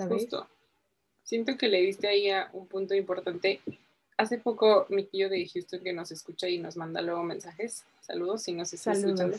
¿Sabes? 0.00 0.22
Justo. 0.22 0.48
Siento 1.22 1.56
que 1.56 1.68
le 1.68 1.80
diste 1.80 2.08
ahí 2.08 2.30
a 2.30 2.50
un 2.52 2.66
punto 2.66 2.94
importante. 2.94 3.60
Hace 4.16 4.38
poco 4.38 4.86
mi 4.88 5.04
tío 5.04 5.28
de 5.28 5.48
Houston 5.48 5.80
que 5.80 5.92
nos 5.92 6.10
escucha 6.10 6.48
y 6.48 6.58
nos 6.58 6.76
manda 6.76 7.02
luego 7.02 7.22
mensajes. 7.22 7.84
Saludos 8.00 8.42
si 8.42 8.52
nos 8.52 8.72
está 8.72 8.92
escuchando. 8.92 9.38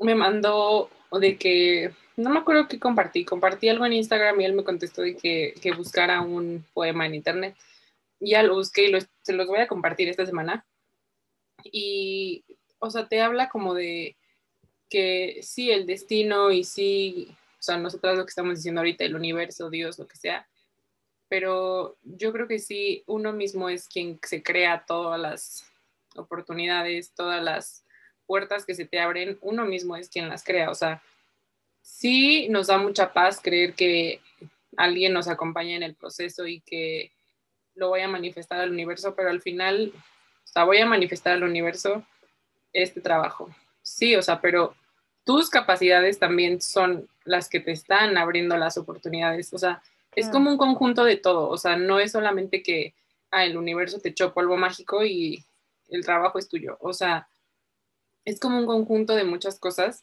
me 0.00 0.14
mandó 0.14 0.90
de 1.12 1.36
que, 1.36 1.92
no 2.16 2.30
me 2.30 2.40
acuerdo 2.40 2.68
qué 2.68 2.78
compartí, 2.78 3.24
compartí 3.24 3.68
algo 3.68 3.86
en 3.86 3.94
Instagram 3.94 4.40
y 4.40 4.44
él 4.44 4.52
me 4.52 4.64
contestó 4.64 5.02
de 5.02 5.16
que, 5.16 5.54
que 5.60 5.72
buscara 5.72 6.20
un 6.20 6.64
poema 6.74 7.06
en 7.06 7.14
internet. 7.14 7.56
Ya 8.18 8.42
lo 8.42 8.56
busqué 8.56 8.90
y 8.90 8.98
se 9.22 9.32
los 9.32 9.46
voy 9.46 9.60
a 9.60 9.68
compartir 9.68 10.08
esta 10.08 10.26
semana. 10.26 10.66
Y, 11.64 12.44
o 12.78 12.90
sea, 12.90 13.08
te 13.08 13.20
habla 13.20 13.48
como 13.48 13.74
de 13.74 14.16
que 14.88 15.38
sí, 15.42 15.70
el 15.70 15.86
destino 15.86 16.50
y 16.50 16.64
sí, 16.64 17.34
o 17.60 17.62
sea, 17.62 17.76
nosotros 17.76 18.16
lo 18.16 18.24
que 18.24 18.30
estamos 18.30 18.56
diciendo 18.56 18.80
ahorita, 18.80 19.04
el 19.04 19.14
universo, 19.14 19.68
Dios, 19.68 19.98
lo 19.98 20.08
que 20.08 20.16
sea, 20.16 20.48
pero 21.28 21.98
yo 22.02 22.32
creo 22.32 22.48
que 22.48 22.58
sí, 22.58 23.04
uno 23.06 23.34
mismo 23.34 23.68
es 23.68 23.86
quien 23.86 24.18
se 24.22 24.42
crea 24.42 24.84
todas 24.86 25.20
las 25.20 25.70
oportunidades, 26.16 27.12
todas 27.14 27.42
las 27.42 27.84
puertas 28.24 28.64
que 28.64 28.74
se 28.74 28.86
te 28.86 28.98
abren, 28.98 29.38
uno 29.42 29.66
mismo 29.66 29.94
es 29.94 30.08
quien 30.08 30.30
las 30.30 30.42
crea, 30.42 30.70
o 30.70 30.74
sea, 30.74 31.02
sí 31.82 32.48
nos 32.48 32.68
da 32.68 32.78
mucha 32.78 33.12
paz 33.12 33.40
creer 33.42 33.74
que 33.74 34.22
alguien 34.78 35.12
nos 35.12 35.28
acompaña 35.28 35.76
en 35.76 35.82
el 35.82 35.94
proceso 35.94 36.46
y 36.46 36.60
que 36.60 37.12
lo 37.74 37.88
voy 37.88 38.00
a 38.00 38.08
manifestar 38.08 38.58
al 38.60 38.70
universo, 38.70 39.14
pero 39.14 39.28
al 39.28 39.42
final, 39.42 39.92
o 39.94 40.46
sea, 40.46 40.64
voy 40.64 40.78
a 40.78 40.86
manifestar 40.86 41.34
al 41.34 41.42
universo 41.42 42.06
este 42.72 43.02
trabajo. 43.02 43.54
Sí, 43.82 44.16
o 44.16 44.22
sea, 44.22 44.40
pero 44.40 44.74
tus 45.30 45.48
capacidades 45.48 46.18
también 46.18 46.60
son 46.60 47.08
las 47.24 47.48
que 47.48 47.60
te 47.60 47.70
están 47.70 48.18
abriendo 48.18 48.56
las 48.56 48.76
oportunidades. 48.76 49.54
O 49.54 49.58
sea, 49.58 49.80
es 50.16 50.28
como 50.28 50.50
un 50.50 50.56
conjunto 50.56 51.04
de 51.04 51.18
todo. 51.18 51.48
O 51.48 51.56
sea, 51.56 51.76
no 51.76 52.00
es 52.00 52.10
solamente 52.10 52.64
que 52.64 52.94
ah, 53.30 53.44
el 53.44 53.56
universo 53.56 54.00
te 54.00 54.08
echó 54.08 54.34
polvo 54.34 54.56
mágico 54.56 55.04
y 55.04 55.44
el 55.88 56.04
trabajo 56.04 56.40
es 56.40 56.48
tuyo. 56.48 56.78
O 56.80 56.92
sea, 56.92 57.28
es 58.24 58.40
como 58.40 58.58
un 58.58 58.66
conjunto 58.66 59.14
de 59.14 59.22
muchas 59.22 59.60
cosas. 59.60 60.02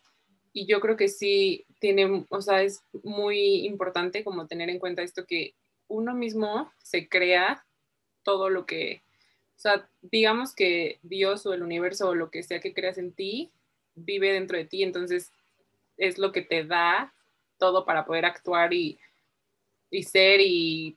Y 0.53 0.65
yo 0.65 0.79
creo 0.79 0.95
que 0.95 1.09
sí 1.09 1.65
tiene, 1.81 2.25
o 2.29 2.41
sea, 2.41 2.63
es 2.63 2.81
muy 3.03 3.65
importante 3.65 4.23
como 4.23 4.47
tener 4.47 4.69
en 4.69 4.79
cuenta 4.79 5.01
esto 5.01 5.25
que 5.25 5.55
uno 5.89 6.13
mismo 6.13 6.71
se 6.81 7.09
crea 7.09 7.65
todo 8.23 8.49
lo 8.49 8.65
que, 8.65 9.01
o 9.57 9.59
sea, 9.59 9.89
digamos 10.01 10.55
que 10.55 10.99
Dios 11.03 11.45
o 11.45 11.53
el 11.53 11.63
universo 11.63 12.07
o 12.07 12.15
lo 12.15 12.31
que 12.31 12.43
sea 12.43 12.61
que 12.61 12.73
creas 12.73 12.97
en 12.97 13.11
ti 13.11 13.51
vive 13.97 14.31
dentro 14.31 14.57
de 14.57 14.65
ti, 14.65 14.83
entonces 14.83 15.31
es 15.97 16.17
lo 16.17 16.31
que 16.31 16.41
te 16.41 16.63
da 16.63 17.13
todo 17.57 17.85
para 17.85 18.05
poder 18.05 18.25
actuar 18.25 18.73
y, 18.73 18.99
ser 20.03 20.39
y, 20.41 20.95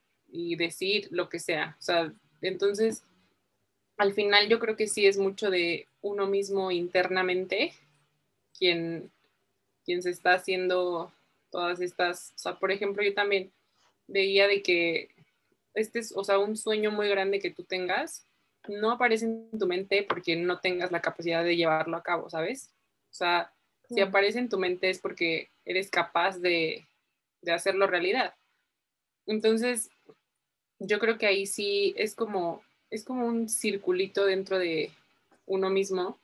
decir 0.57 1.09
lo 1.11 1.29
que 1.29 1.41
sea. 1.41 1.77
O 1.79 1.83
sea, 1.83 2.13
entonces, 2.43 3.03
al 3.97 4.13
final 4.13 4.49
yo 4.49 4.59
creo 4.59 4.77
que 4.77 4.87
sí 4.87 5.07
es 5.07 5.19
mucho 5.19 5.51
de 5.51 5.87
uno 6.03 6.27
mismo 6.27 6.71
internamente 6.71 7.73
quien, 8.59 9.11
quien 9.85 10.03
se 10.03 10.11
está 10.11 10.35
haciendo 10.35 11.13
todas 11.51 11.81
estas, 11.81 12.33
o 12.37 12.39
sea, 12.39 12.59
por 12.59 12.71
ejemplo, 12.71 13.03
yo 13.03 13.15
también 13.15 13.51
veía 14.07 14.47
de 14.47 14.63
que 14.63 15.09
este 15.75 16.01
es, 16.01 16.13
o 16.15 16.25
sea, 16.25 16.39
un 16.39 16.57
sueño 16.57 16.91
muy 16.91 17.09
grande 17.09 17.41
que 17.41 17.51
tú 17.51 17.65
tengas, 17.65 18.27
no 18.69 18.91
aparece 18.91 19.25
en 19.25 19.59
tu 19.59 19.67
mente 19.67 20.03
porque 20.03 20.37
no 20.37 20.61
tengas 20.61 20.93
la 20.93 21.01
capacidad 21.01 21.43
de 21.43 21.57
llevarlo 21.57 21.97
a 21.97 22.03
cabo, 22.03 22.29
¿sabes? 22.29 22.71
O 23.11 23.15
sea, 23.15 23.53
si 23.89 24.01
aparece 24.01 24.39
en 24.39 24.49
tu 24.49 24.59
mente 24.59 24.89
es 24.89 25.01
porque 25.01 25.51
eres 25.65 25.91
capaz 25.91 26.39
de, 26.39 26.87
hacerlo 27.53 27.87
realidad. 27.87 28.35
Entonces, 29.27 29.91
yo 30.79 30.99
creo 30.99 31.19
que 31.19 31.27
ahí 31.27 31.47
sí 31.47 31.95
es 31.97 32.15
como, 32.15 32.63
es 32.91 33.05
como 33.05 33.27
un 33.27 33.49
circulito 33.49 34.25
dentro 34.25 34.59
de 34.59 34.93
uno 35.47 35.71
mismo, 35.71 36.19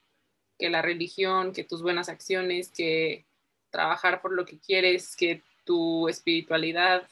que 0.58 0.70
la 0.70 0.82
religión, 0.82 1.52
que 1.52 1.64
tus 1.64 1.82
buenas 1.82 2.08
acciones, 2.08 2.70
que 2.70 3.24
trabajar 3.70 4.22
por 4.22 4.32
lo 4.32 4.46
que 4.46 4.58
quieres, 4.58 5.16
que 5.16 5.42
tu 5.64 6.08
espiritualidad, 6.08 7.06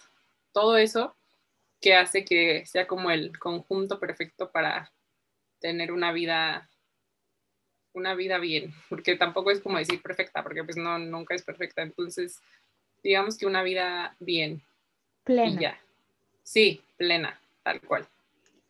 todo 0.53 0.77
eso 0.77 1.15
que 1.81 1.95
hace 1.95 2.25
que 2.25 2.65
sea 2.65 2.87
como 2.87 3.11
el 3.11 3.39
conjunto 3.39 4.01
perfecto 4.01 4.51
para 4.51 4.91
tener 5.59 5.93
una 5.93 6.13
vida 6.13 6.71
una 7.95 8.15
vida 8.15 8.39
bien, 8.39 8.73
porque 8.89 9.17
tampoco 9.17 9.51
es 9.51 9.61
como 9.61 9.79
decir 9.79 10.03
perfecta, 10.03 10.43
porque 10.43 10.65
pues 10.65 10.77
no, 10.77 10.99
nunca 10.99 11.35
es 11.35 11.43
perfecta. 11.43 11.83
Entonces, 11.83 12.41
digamos 13.03 13.39
que 13.39 13.47
una 13.47 13.63
vida 13.63 14.17
bien. 14.21 14.63
Plena. 15.23 15.79
Sí, 16.43 16.83
plena, 16.97 17.41
tal 17.63 17.81
cual. 17.81 18.07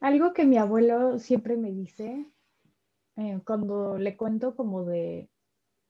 Algo 0.01 0.33
que 0.33 0.45
mi 0.45 0.59
abuelo 0.59 1.19
siempre 1.19 1.57
me 1.57 1.73
dice, 1.73 2.27
eh, 3.17 3.41
cuando 3.45 3.99
le 3.99 4.17
cuento 4.17 4.55
como 4.55 4.85
de 4.85 5.29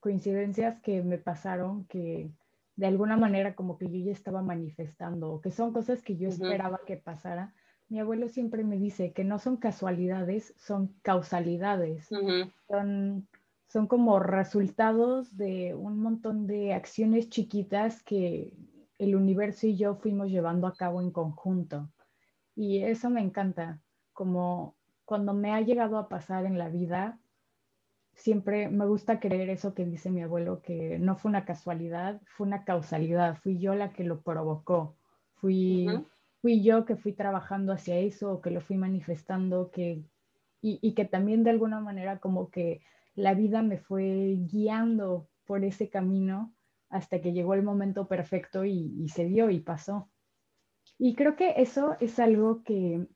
coincidencias 0.00 0.80
que 0.80 1.02
me 1.02 1.18
pasaron, 1.18 1.86
que 1.86 2.30
de 2.76 2.86
alguna 2.86 3.16
manera 3.16 3.54
como 3.54 3.78
que 3.78 3.90
yo 3.90 4.04
ya 4.04 4.12
estaba 4.12 4.42
manifestando, 4.42 5.40
que 5.40 5.50
son 5.50 5.72
cosas 5.72 6.02
que 6.02 6.16
yo 6.16 6.28
esperaba 6.28 6.80
que 6.86 6.96
pasara, 6.96 7.54
mi 7.88 8.00
abuelo 8.00 8.28
siempre 8.28 8.64
me 8.64 8.78
dice 8.78 9.12
que 9.12 9.24
no 9.24 9.38
son 9.38 9.56
casualidades, 9.56 10.54
son 10.56 10.94
causalidades. 11.02 12.08
son, 12.68 13.28
son 13.66 13.86
como 13.86 14.18
resultados 14.18 15.36
de 15.36 15.74
un 15.74 15.98
montón 15.98 16.46
de 16.46 16.74
acciones 16.74 17.28
chiquitas 17.28 18.02
que 18.02 18.52
el 18.98 19.16
universo 19.16 19.66
y 19.66 19.76
yo 19.76 19.96
fuimos 19.96 20.30
llevando 20.30 20.66
a 20.66 20.74
cabo 20.74 21.00
en 21.00 21.10
conjunto. 21.10 21.90
Y 22.54 22.78
eso 22.82 23.10
me 23.10 23.20
encanta, 23.20 23.80
como 24.12 24.76
cuando 25.04 25.34
me 25.34 25.52
ha 25.52 25.60
llegado 25.60 25.98
a 25.98 26.08
pasar 26.08 26.46
en 26.46 26.56
la 26.56 26.68
vida, 26.68 27.18
siempre 28.14 28.68
me 28.68 28.86
gusta 28.86 29.20
creer 29.20 29.50
eso 29.50 29.74
que 29.74 29.84
dice 29.84 30.10
mi 30.10 30.22
abuelo, 30.22 30.62
que 30.62 30.98
no 30.98 31.16
fue 31.16 31.30
una 31.30 31.44
casualidad, 31.44 32.20
fue 32.26 32.46
una 32.46 32.64
causalidad, 32.64 33.36
fui 33.36 33.58
yo 33.58 33.74
la 33.74 33.92
que 33.92 34.04
lo 34.04 34.22
provocó, 34.22 34.96
fui, 35.34 35.86
fui 36.44 36.62
yo 36.62 36.84
que 36.84 36.96
fui 36.96 37.14
trabajando 37.14 37.72
hacia 37.72 37.96
eso, 37.96 38.42
que 38.42 38.50
lo 38.50 38.60
fui 38.60 38.76
manifestando, 38.76 39.70
que, 39.70 40.04
y, 40.60 40.92
que 40.92 41.06
también 41.06 41.42
de 41.42 41.48
alguna 41.48 41.80
manera 41.80 42.18
como 42.18 42.50
que 42.50 42.82
la 43.14 43.32
vida 43.32 43.62
me 43.62 43.78
fue 43.78 44.36
guiando 44.52 45.26
por 45.46 45.64
ese 45.64 45.88
camino 45.88 46.54
hasta 46.90 47.22
que 47.22 47.32
llegó 47.32 47.54
el 47.54 47.62
momento 47.62 48.08
perfecto 48.08 48.66
y, 48.66 49.08
se 49.08 49.24
dio 49.24 49.48
y 49.48 49.60
pasó. 49.60 50.10
Y 50.98 51.14
creo 51.14 51.34
que 51.34 51.54
eso 51.62 51.96
es 51.98 52.18
algo 52.18 52.62
que 52.62 53.08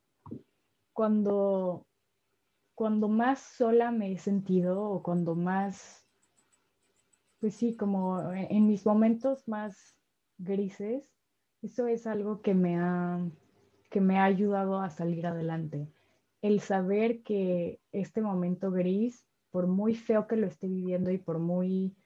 cuando, 0.94 1.86
cuando 2.74 3.08
más 3.08 3.40
sola 3.40 3.90
me 3.90 4.10
he 4.10 4.16
sentido 4.16 4.82
o 4.82 5.02
cuando 5.02 5.34
más, 5.34 6.06
pues 7.40 7.56
sí, 7.56 7.76
como 7.76 8.32
en 8.32 8.66
mis 8.66 8.86
momentos 8.86 9.46
más 9.46 9.94
grises, 10.38 11.17
eso 11.62 11.87
es 11.87 12.07
algo 12.07 12.40
que 12.40 12.55
me 12.55 12.77
ha, 12.77 13.21
que 13.90 14.01
me 14.01 14.18
ha 14.18 14.25
ayudado 14.25 14.81
a 14.81 14.90
salir 14.90 15.27
adelante. 15.27 15.88
El 16.40 16.61
saber 16.61 17.23
que 17.23 17.81
este 17.92 18.21
momento 18.21 18.71
gris, 18.71 19.27
por 19.51 19.66
muy 19.66 19.94
feo 19.94 20.27
que 20.27 20.37
lo 20.37 20.47
esté 20.47 20.68
viviendo 20.68 21.11
y 21.11 21.18
por 21.18 21.38
muy 21.38 21.97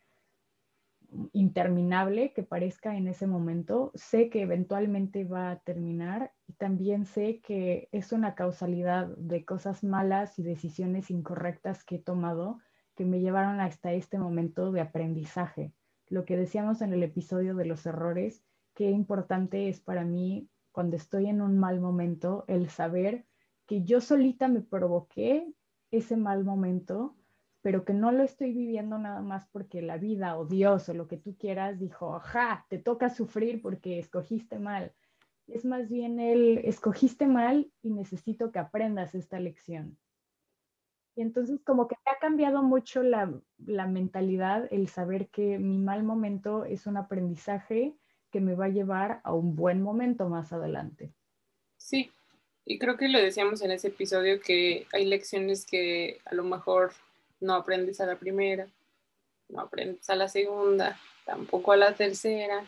interminable 1.33 2.33
que 2.33 2.43
parezca 2.43 2.97
en 2.97 3.07
ese 3.07 3.27
momento, 3.27 3.93
sé 3.95 4.31
que 4.31 4.43
eventualmente 4.43 5.25
va 5.25 5.51
a 5.51 5.59
terminar 5.61 6.33
y 6.47 6.55
también 6.55 7.05
sé 7.05 7.41
que 7.41 7.89
es 7.93 8.13
una 8.13 8.35
causalidad 8.35 9.09
de 9.17 9.45
cosas 9.45 9.85
malas 9.85 10.39
y 10.39 10.43
decisiones 10.43 11.11
incorrectas 11.11 11.85
que 11.85 11.97
he 11.97 11.99
tomado 11.99 12.59
que 12.95 13.05
me 13.05 13.21
llevaron 13.21 13.61
hasta 13.61 13.93
este 13.93 14.19
momento 14.19 14.73
de 14.73 14.81
aprendizaje. 14.81 15.73
Lo 16.09 16.25
que 16.25 16.37
decíamos 16.37 16.83
en 16.83 16.93
el 16.93 17.03
episodio 17.03 17.55
de 17.55 17.65
los 17.65 17.87
errores, 17.87 18.45
qué 18.83 18.91
importante 18.91 19.69
es 19.69 19.79
para 19.79 20.05
mí 20.05 20.49
cuando 20.73 20.97
estoy 20.97 21.27
en 21.27 21.41
un 21.41 21.57
mal 21.57 21.81
momento 21.81 22.45
el 22.49 22.69
saber 22.69 23.25
que 23.65 23.85
yo 23.85 24.01
solita 24.01 24.49
me 24.49 24.61
provoqué 24.61 25.47
ese 25.93 26.17
mal 26.17 26.43
momento, 26.43 27.15
pero 27.61 27.85
que 27.85 27.95
no 27.95 28.11
lo 28.11 28.25
estoy 28.25 28.53
viviendo 28.53 28.99
nada 28.99 29.23
más 29.23 29.47
porque 29.53 29.83
la 29.83 29.99
vida 29.99 30.37
o 30.37 30.47
Dios 30.47 30.89
o 30.89 30.95
lo 30.95 31.07
que 31.07 31.17
tú 31.17 31.37
quieras 31.39 31.79
dijo, 31.79 32.17
ajá, 32.17 32.67
te 32.71 32.79
toca 32.79 33.09
sufrir 33.09 33.63
porque 33.63 34.01
escogiste 34.01 34.59
mal. 34.59 34.93
Es 35.47 35.65
más 35.65 35.89
bien 35.89 36.19
el 36.19 36.59
escogiste 36.65 37.29
mal 37.29 37.71
y 37.83 37.91
necesito 37.91 38.51
que 38.51 38.59
aprendas 38.59 39.15
esta 39.15 39.39
lección. 39.39 39.97
Y 41.15 41.23
entonces 41.23 41.61
como 41.63 41.87
que 41.87 41.95
me 42.05 42.11
ha 42.11 42.19
cambiado 42.19 42.65
mucho 42.65 43.05
la, 43.05 43.33
la 43.65 43.87
mentalidad, 43.87 44.67
el 44.73 44.89
saber 44.89 45.29
que 45.29 45.61
mi 45.61 45.79
mal 45.79 46.03
momento 46.03 46.65
es 46.65 46.89
un 46.89 46.97
aprendizaje 46.97 47.97
que 48.33 48.41
me 48.41 48.55
va 48.55 48.65
a 48.65 48.71
llevar 48.71 49.21
a 49.23 49.33
un 49.33 49.55
buen 49.55 49.83
momento 49.83 50.29
más 50.29 50.53
adelante. 50.53 51.13
Sí, 51.77 52.11
y 52.65 52.79
creo 52.79 52.97
que 52.97 53.09
lo 53.09 53.19
decíamos 53.19 53.61
en 53.63 53.73
ese 53.73 53.89
episodio 53.89 54.41
que 54.41 54.87
hay 54.93 55.05
lecciones 55.05 55.67
que 55.67 56.21
a 56.25 56.35
lo 56.35 56.45
mejor 56.45 56.93
no 57.41 57.55
aprendes 57.55 58.01
a 58.01 58.07
la 58.07 58.17
primera, 58.17 58.67
no 59.49 59.61
aprendes 59.61 60.09
a 60.09 60.17
la 60.17 60.29
segunda, 60.29 60.99
tampoco 61.25 61.73
a 61.73 61.77
la 61.77 61.95
tercera, 61.95 62.65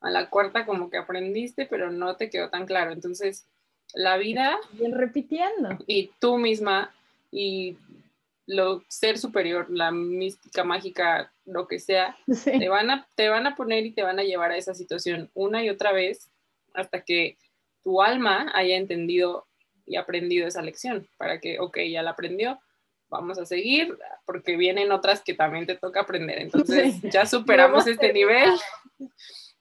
a 0.00 0.10
la 0.10 0.28
cuarta 0.28 0.66
como 0.66 0.90
que 0.90 0.98
aprendiste, 0.98 1.66
pero 1.66 1.90
no 1.90 2.16
te 2.16 2.30
quedó 2.30 2.50
tan 2.50 2.66
claro. 2.66 2.92
Entonces, 2.92 3.46
la 3.94 4.16
vida... 4.16 4.58
Bien 4.72 4.92
repitiendo. 4.92 5.78
Y 5.86 6.10
tú 6.18 6.36
misma 6.36 6.92
y 7.30 7.76
lo 8.46 8.82
ser 8.88 9.18
superior, 9.18 9.70
la 9.70 9.90
mística 9.90 10.64
mágica, 10.64 11.30
lo 11.48 11.66
que 11.66 11.80
sea, 11.80 12.16
te, 12.44 12.68
van 12.68 12.90
a, 12.90 13.08
te 13.14 13.28
van 13.28 13.46
a 13.46 13.56
poner 13.56 13.86
y 13.86 13.92
te 13.92 14.02
van 14.02 14.18
a 14.18 14.24
llevar 14.24 14.52
a 14.52 14.56
esa 14.56 14.74
situación 14.74 15.30
una 15.34 15.64
y 15.64 15.70
otra 15.70 15.92
vez 15.92 16.30
hasta 16.74 17.02
que 17.02 17.38
tu 17.82 18.02
alma 18.02 18.52
haya 18.54 18.76
entendido 18.76 19.46
y 19.86 19.96
aprendido 19.96 20.46
esa 20.46 20.62
lección, 20.62 21.08
para 21.16 21.40
que, 21.40 21.58
ok, 21.58 21.78
ya 21.90 22.02
la 22.02 22.10
aprendió, 22.10 22.60
vamos 23.08 23.38
a 23.38 23.46
seguir, 23.46 23.98
porque 24.26 24.56
vienen 24.56 24.92
otras 24.92 25.22
que 25.22 25.32
también 25.32 25.66
te 25.66 25.76
toca 25.76 26.00
aprender. 26.00 26.38
Entonces, 26.38 27.00
ya 27.02 27.24
superamos 27.24 27.86
este 27.86 28.12
nivel, 28.12 28.50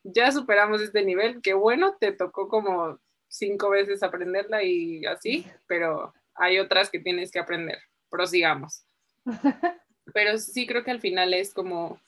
ya 0.03 0.33
superamos 0.33 0.81
este 0.81 1.03
nivel, 1.03 1.41
que 1.41 1.53
bueno, 1.53 1.95
te 1.97 2.11
tocó 2.11 2.49
como 2.49 2.99
cinco 3.29 3.69
veces 3.69 4.03
aprenderla 4.03 4.63
y 4.63 5.05
así, 5.05 5.45
pero 5.65 6.13
hay 6.35 6.59
otras 6.59 6.89
que 6.89 6.99
tienes 6.99 7.31
que 7.31 7.39
aprender. 7.39 7.79
Prosigamos. 8.09 8.83
Pero 10.13 10.37
sí 10.37 10.67
creo 10.67 10.83
que 10.83 10.91
al 10.91 11.01
final 11.01 11.33
es 11.33 11.53
como 11.53 11.99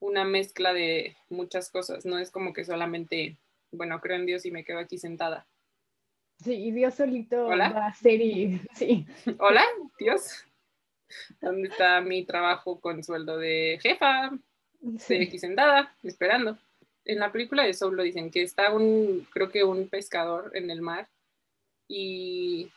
una 0.00 0.24
mezcla 0.24 0.72
de 0.72 1.16
muchas 1.28 1.70
cosas, 1.70 2.04
no 2.04 2.18
es 2.18 2.30
como 2.30 2.52
que 2.52 2.64
solamente, 2.64 3.36
bueno, 3.70 4.00
creo 4.00 4.16
en 4.16 4.26
Dios 4.26 4.44
y 4.44 4.50
me 4.50 4.64
quedo 4.64 4.78
aquí 4.78 4.98
sentada. 4.98 5.46
Sí, 6.42 6.54
y 6.54 6.70
Dios 6.72 6.94
solito 6.94 7.46
va 7.46 7.86
a 7.86 7.94
ser 7.94 8.20
y 8.20 8.60
sí. 8.74 9.06
Hola, 9.38 9.64
Dios. 9.98 10.44
¿Dónde 11.40 11.68
está 11.68 12.00
mi 12.00 12.24
trabajo 12.24 12.80
con 12.80 13.04
sueldo 13.04 13.38
de 13.38 13.78
jefa? 13.80 14.32
Estoy 14.96 15.24
aquí 15.24 15.38
sentada, 15.38 15.94
esperando. 16.02 16.58
En 17.04 17.18
la 17.20 17.30
película 17.30 17.64
de 17.64 17.74
Soul 17.74 17.96
lo 17.96 18.02
dicen 18.02 18.30
que 18.30 18.42
está 18.42 18.72
un, 18.72 19.26
creo 19.32 19.50
que 19.50 19.62
un 19.62 19.88
pescador 19.88 20.50
en 20.54 20.70
el 20.70 20.80
mar 20.80 21.08
y 21.86 22.70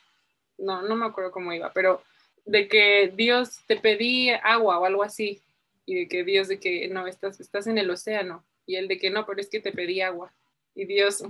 no, 0.58 0.82
no 0.84 0.96
me 0.96 1.06
acuerdo 1.06 1.32
cómo 1.32 1.54
iba, 1.54 1.72
pero 1.74 2.04
de 2.46 2.68
que 2.68 3.12
Dios 3.16 3.60
te 3.68 3.78
pedí 3.78 4.30
agua 4.30 4.80
o 4.80 4.86
algo 4.86 5.04
así 5.04 5.42
y 5.86 5.96
de 5.96 6.08
que 6.08 6.24
Dios 6.24 6.48
de 6.48 6.60
que 6.60 6.88
no, 6.88 7.08
estás, 7.08 7.40
estás 7.40 7.68
en 7.68 7.78
el 7.78 7.90
océano 7.90 8.44
y 8.66 8.76
él 8.76 8.88
de 8.88 8.98
que 8.98 9.10
no, 9.10 9.26
pero 9.26 9.42
es 9.42 9.50
que 9.50 9.60
te 9.60 9.72
pedí 9.72 10.02
agua 10.02 10.34
y 10.74 10.86
Dios 10.86 11.24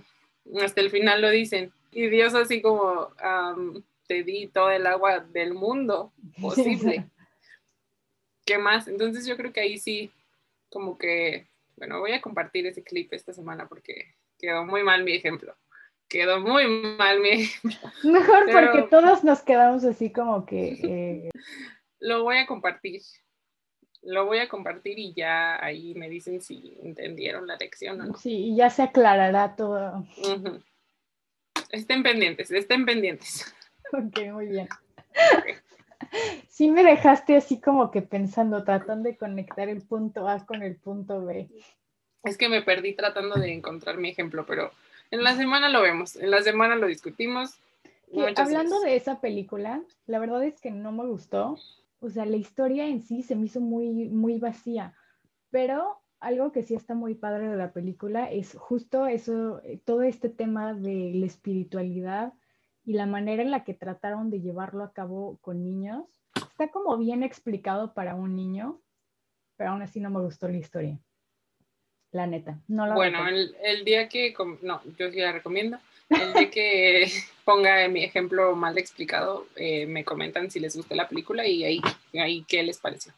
hasta 0.62 0.82
el 0.82 0.90
final 0.90 1.22
lo 1.22 1.30
dicen 1.30 1.72
y 1.92 2.08
Dios 2.08 2.36
así 2.36 2.62
como 2.62 3.10
te 4.08 4.24
di 4.24 4.48
todo 4.48 4.70
el 4.70 4.86
agua 4.86 5.20
del 5.20 5.54
mundo 5.54 6.14
posible. 6.40 7.06
¿Qué 8.46 8.58
más? 8.58 8.88
Entonces 8.88 9.26
yo 9.26 9.38
creo 9.38 9.52
que 9.52 9.62
ahí 9.62 9.80
sí, 9.80 10.12
como 10.70 10.98
que, 10.98 11.48
bueno, 11.78 12.00
voy 12.00 12.12
a 12.12 12.22
compartir 12.22 12.68
ese 12.68 12.84
clip 12.84 13.12
esta 13.14 13.34
semana 13.34 13.68
porque 13.68 14.14
quedó 14.38 14.66
muy 14.66 14.84
mal 14.84 15.04
mi 15.04 15.14
ejemplo. 15.14 15.56
Quedó 16.08 16.40
muy 16.40 16.68
mal 16.98 17.20
mi 17.20 17.30
ejemplo. 17.30 17.92
Mejor 18.04 18.46
porque 18.52 18.88
todos 18.90 19.24
nos 19.24 19.42
quedamos 19.42 19.84
así 19.84 20.12
como 20.12 20.46
que... 20.46 20.80
Eh, 20.84 21.30
lo 22.00 22.24
voy 22.24 22.38
a 22.38 22.46
compartir. 22.46 23.02
Lo 24.04 24.26
voy 24.26 24.38
a 24.38 24.48
compartir 24.48 25.00
y 25.00 25.14
ya 25.16 25.64
ahí 25.64 25.96
me 25.96 26.10
dicen 26.10 26.42
si 26.42 26.78
entendieron 26.84 27.48
la 27.48 27.56
lección 27.56 28.00
o 28.02 28.06
no. 28.06 28.18
Sí, 28.18 28.52
y 28.52 28.56
ya 28.56 28.70
se 28.70 28.84
aclarará 28.84 29.56
todo. 29.56 30.06
Estén 31.72 32.04
pendientes, 32.04 32.52
estén 32.52 32.86
pendientes. 32.86 33.54
Ok, 33.94 34.20
muy 34.32 34.48
bien. 34.48 34.68
Sí 36.50 36.72
me 36.72 36.84
dejaste 36.84 37.38
así 37.38 37.62
como 37.62 37.92
que 37.92 38.02
pensando, 38.02 38.64
tratando 38.64 39.08
de 39.08 39.16
conectar 39.16 39.70
el 39.70 39.84
punto 39.84 40.28
A 40.28 40.44
con 40.44 40.64
el 40.64 40.76
punto 40.76 41.24
B. 41.24 41.48
Es 42.24 42.36
que 42.38 42.50
me 42.50 42.64
perdí 42.64 42.96
tratando 42.96 43.36
de 43.36 43.54
encontrar 43.54 43.98
mi 43.98 44.10
ejemplo, 44.10 44.44
pero 44.46 44.72
en 45.12 45.24
la 45.24 45.36
semana 45.36 45.70
lo 45.70 45.82
vemos, 45.82 46.16
en 46.16 46.32
la 46.32 46.42
semana 46.42 46.76
lo 46.76 46.88
discutimos. 46.88 47.60
hablando 48.36 48.80
de 48.82 48.96
esa 48.96 49.20
película, 49.20 49.82
la 50.08 50.20
verdad 50.20 50.44
es 50.44 50.60
que 50.60 50.72
no 50.72 50.92
me 50.92 51.06
gustó. 51.06 51.58
O 52.00 52.10
sea, 52.10 52.26
la 52.26 52.38
historia 52.38 52.88
en 52.88 53.02
sí 53.02 53.24
se 53.24 53.36
me 53.36 53.46
hizo 53.46 53.62
muy, 53.62 54.10
muy 54.10 54.38
vacía, 54.40 54.94
pero 55.50 56.02
algo 56.20 56.52
que 56.52 56.64
sí 56.64 56.76
está 56.76 56.94
muy 56.96 57.16
padre 57.16 57.50
de 57.50 57.58
la 57.58 57.72
película 57.72 58.32
es 58.32 58.56
justo 58.56 59.08
eso, 59.08 59.62
todo 59.86 60.02
este 60.02 60.30
tema 60.30 60.74
de 60.74 61.12
la 61.16 61.26
espiritualidad 61.26 62.34
y 62.84 62.94
la 62.94 63.06
manera 63.06 63.42
en 63.42 63.52
la 63.52 63.64
que 63.64 63.74
trataron 63.74 64.30
de 64.30 64.42
llevarlo 64.42 64.84
a 64.84 64.94
cabo 64.94 65.38
con 65.42 65.64
niños. 65.64 66.06
Está 66.36 66.70
como 66.70 66.98
bien 66.98 67.24
explicado 67.24 67.94
para 67.94 68.16
un 68.16 68.36
niño, 68.36 68.82
pero 69.56 69.72
aún 69.72 69.82
así 69.82 70.00
no 70.00 70.10
me 70.10 70.20
gustó 70.20 70.48
la 70.48 70.58
historia. 70.58 71.00
La 72.16 72.28
neta. 72.28 72.58
No 72.70 72.88
la 72.88 72.96
bueno, 72.96 73.28
el, 73.28 73.54
el, 73.62 73.84
día 73.84 74.08
que, 74.08 74.34
no, 74.62 74.82
yo 74.98 75.12
sí 75.12 75.20
la 75.20 75.34
recomiendo. 75.34 75.78
El 76.10 76.32
día 76.32 76.50
que 76.50 77.12
ponga 77.44 77.86
mi 77.90 78.06
ejemplo 78.06 78.56
mal 78.56 78.78
explicado, 78.78 79.48
eh, 79.58 79.86
me 79.86 80.06
comentan 80.06 80.50
si 80.50 80.62
les 80.62 80.78
gustó 80.78 80.96
la 80.96 81.10
película 81.10 81.46
y 81.46 81.66
ahí, 81.66 81.82
ahí 82.14 82.46
qué 82.48 82.64
les 82.64 82.78
pareció. 82.78 83.12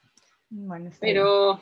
Bueno, 0.50 0.90
Pero, 1.00 1.60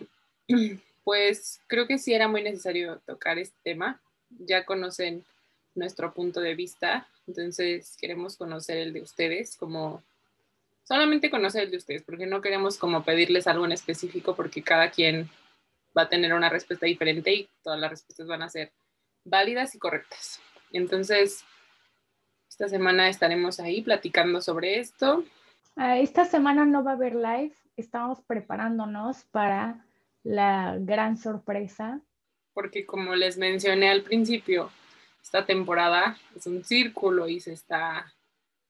pues 1.03 1.59
creo 1.67 1.87
que 1.87 1.97
sí 1.97 2.13
era 2.13 2.29
muy 2.29 2.41
necesario 2.41 3.01
tocar 3.05 3.37
este 3.37 3.57
tema. 3.65 3.99
Ya 4.29 4.63
conocen 4.63 5.25
nuestro 5.73 6.13
punto 6.13 6.39
de 6.39 6.55
vista, 6.55 7.05
entonces 7.27 7.97
queremos 7.99 8.37
conocer 8.37 8.77
el 8.77 8.93
de 8.93 9.01
ustedes, 9.01 9.57
como 9.57 10.01
solamente 10.85 11.29
conocer 11.29 11.63
el 11.63 11.71
de 11.71 11.77
ustedes, 11.77 12.03
porque 12.03 12.27
no 12.27 12.39
queremos 12.39 12.77
como 12.77 13.03
pedirles 13.03 13.45
algo 13.45 13.65
en 13.65 13.73
específico, 13.73 14.37
porque 14.37 14.63
cada 14.63 14.89
quien 14.89 15.29
va 15.97 16.03
a 16.03 16.10
tener 16.10 16.34
una 16.34 16.49
respuesta 16.49 16.86
diferente 16.86 17.34
y 17.34 17.49
todas 17.63 17.79
las 17.79 17.89
respuestas 17.89 18.27
van 18.27 18.43
a 18.43 18.49
ser 18.49 18.71
válidas 19.23 19.75
y 19.75 19.79
correctas. 19.79 20.41
Entonces, 20.71 21.43
esta 22.49 22.67
semana 22.67 23.10
estaremos 23.10 23.60
ahí 23.60 23.81
platicando 23.81 24.41
sobre 24.41 24.79
esto. 24.79 25.23
Ah, 25.75 25.97
esta 25.97 26.25
semana 26.25 26.65
no 26.65 26.84
va 26.84 26.91
a 26.91 26.95
haber 26.95 27.15
live, 27.15 27.53
estamos 27.75 28.21
preparándonos 28.21 29.23
para 29.25 29.86
la 30.23 30.77
gran 30.79 31.17
sorpresa. 31.17 32.01
Porque 32.53 32.86
como 32.86 33.15
les 33.15 33.38
mencioné 33.38 33.89
al 33.89 34.03
principio, 34.03 34.71
esta 35.21 35.45
temporada 35.45 36.17
es 36.36 36.47
un 36.47 36.63
círculo 36.63 37.27
y 37.27 37.39
se 37.39 37.53
está, 37.53 38.13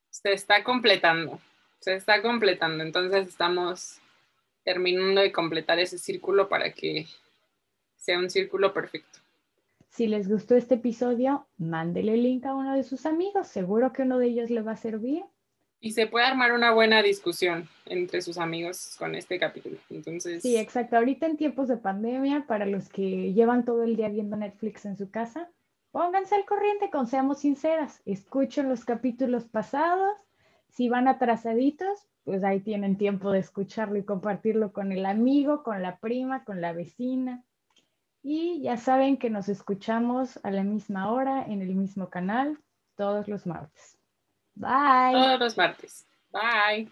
se 0.09 0.33
está 0.33 0.63
completando, 0.63 1.39
se 1.79 1.95
está 1.95 2.21
completando. 2.21 2.83
Entonces 2.83 3.27
estamos 3.27 3.99
terminando 4.65 5.21
de 5.21 5.31
completar 5.31 5.79
ese 5.79 5.97
círculo 5.97 6.49
para 6.49 6.73
que 6.73 7.05
sea 7.95 8.19
un 8.19 8.29
círculo 8.29 8.73
perfecto. 8.73 9.19
Si 9.89 10.07
les 10.07 10.27
gustó 10.27 10.55
este 10.55 10.75
episodio, 10.75 11.47
mándele 11.57 12.15
el 12.15 12.23
link 12.23 12.45
a 12.45 12.53
uno 12.53 12.75
de 12.75 12.83
sus 12.83 13.05
amigos. 13.05 13.47
Seguro 13.47 13.93
que 13.93 14.01
uno 14.01 14.19
de 14.19 14.27
ellos 14.27 14.49
le 14.49 14.61
va 14.61 14.73
a 14.73 14.77
servir. 14.77 15.23
Y 15.79 15.91
se 15.91 16.07
puede 16.07 16.25
armar 16.25 16.51
una 16.51 16.73
buena 16.73 17.01
discusión 17.01 17.69
entre 17.85 18.21
sus 18.21 18.37
amigos 18.37 18.95
con 18.97 19.15
este 19.15 19.39
capítulo. 19.39 19.77
Entonces. 19.89 20.41
Sí, 20.41 20.57
exacto. 20.57 20.97
Ahorita 20.97 21.27
en 21.27 21.37
tiempos 21.37 21.69
de 21.69 21.77
pandemia, 21.77 22.45
para 22.45 22.65
los 22.65 22.89
que 22.89 23.31
llevan 23.33 23.63
todo 23.63 23.83
el 23.83 23.95
día 23.95 24.09
viendo 24.09 24.35
Netflix 24.35 24.83
en 24.85 24.97
su 24.97 25.09
casa, 25.09 25.49
pónganse 25.91 26.35
al 26.35 26.43
corriente 26.43 26.89
con 26.89 27.07
Seamos 27.07 27.39
Sinceras, 27.39 28.01
escuchen 28.05 28.67
los 28.67 28.83
capítulos 28.83 29.45
pasados, 29.45 30.17
si 30.67 30.89
van 30.89 31.07
atrasaditos, 31.07 32.05
pues 32.25 32.43
ahí 32.43 32.59
tienen 32.59 32.97
tiempo 32.97 33.31
de 33.31 33.39
escucharlo 33.39 33.97
y 33.97 34.03
compartirlo 34.03 34.73
con 34.73 34.91
el 34.91 35.05
amigo, 35.05 35.63
con 35.63 35.81
la 35.81 35.99
prima, 35.99 36.43
con 36.43 36.59
la 36.59 36.73
vecina. 36.73 37.43
Y 38.23 38.61
ya 38.63 38.77
saben 38.77 39.17
que 39.17 39.29
nos 39.29 39.47
escuchamos 39.47 40.39
a 40.43 40.49
la 40.49 40.63
misma 40.63 41.11
hora 41.11 41.45
en 41.45 41.61
el 41.61 41.75
mismo 41.75 42.09
canal 42.09 42.59
todos 42.95 43.27
los 43.27 43.45
martes. 43.45 43.99
Bye. 44.55 45.13
Todos 45.13 45.39
los 45.39 45.57
martes. 45.57 46.07
Bye. 46.31 46.91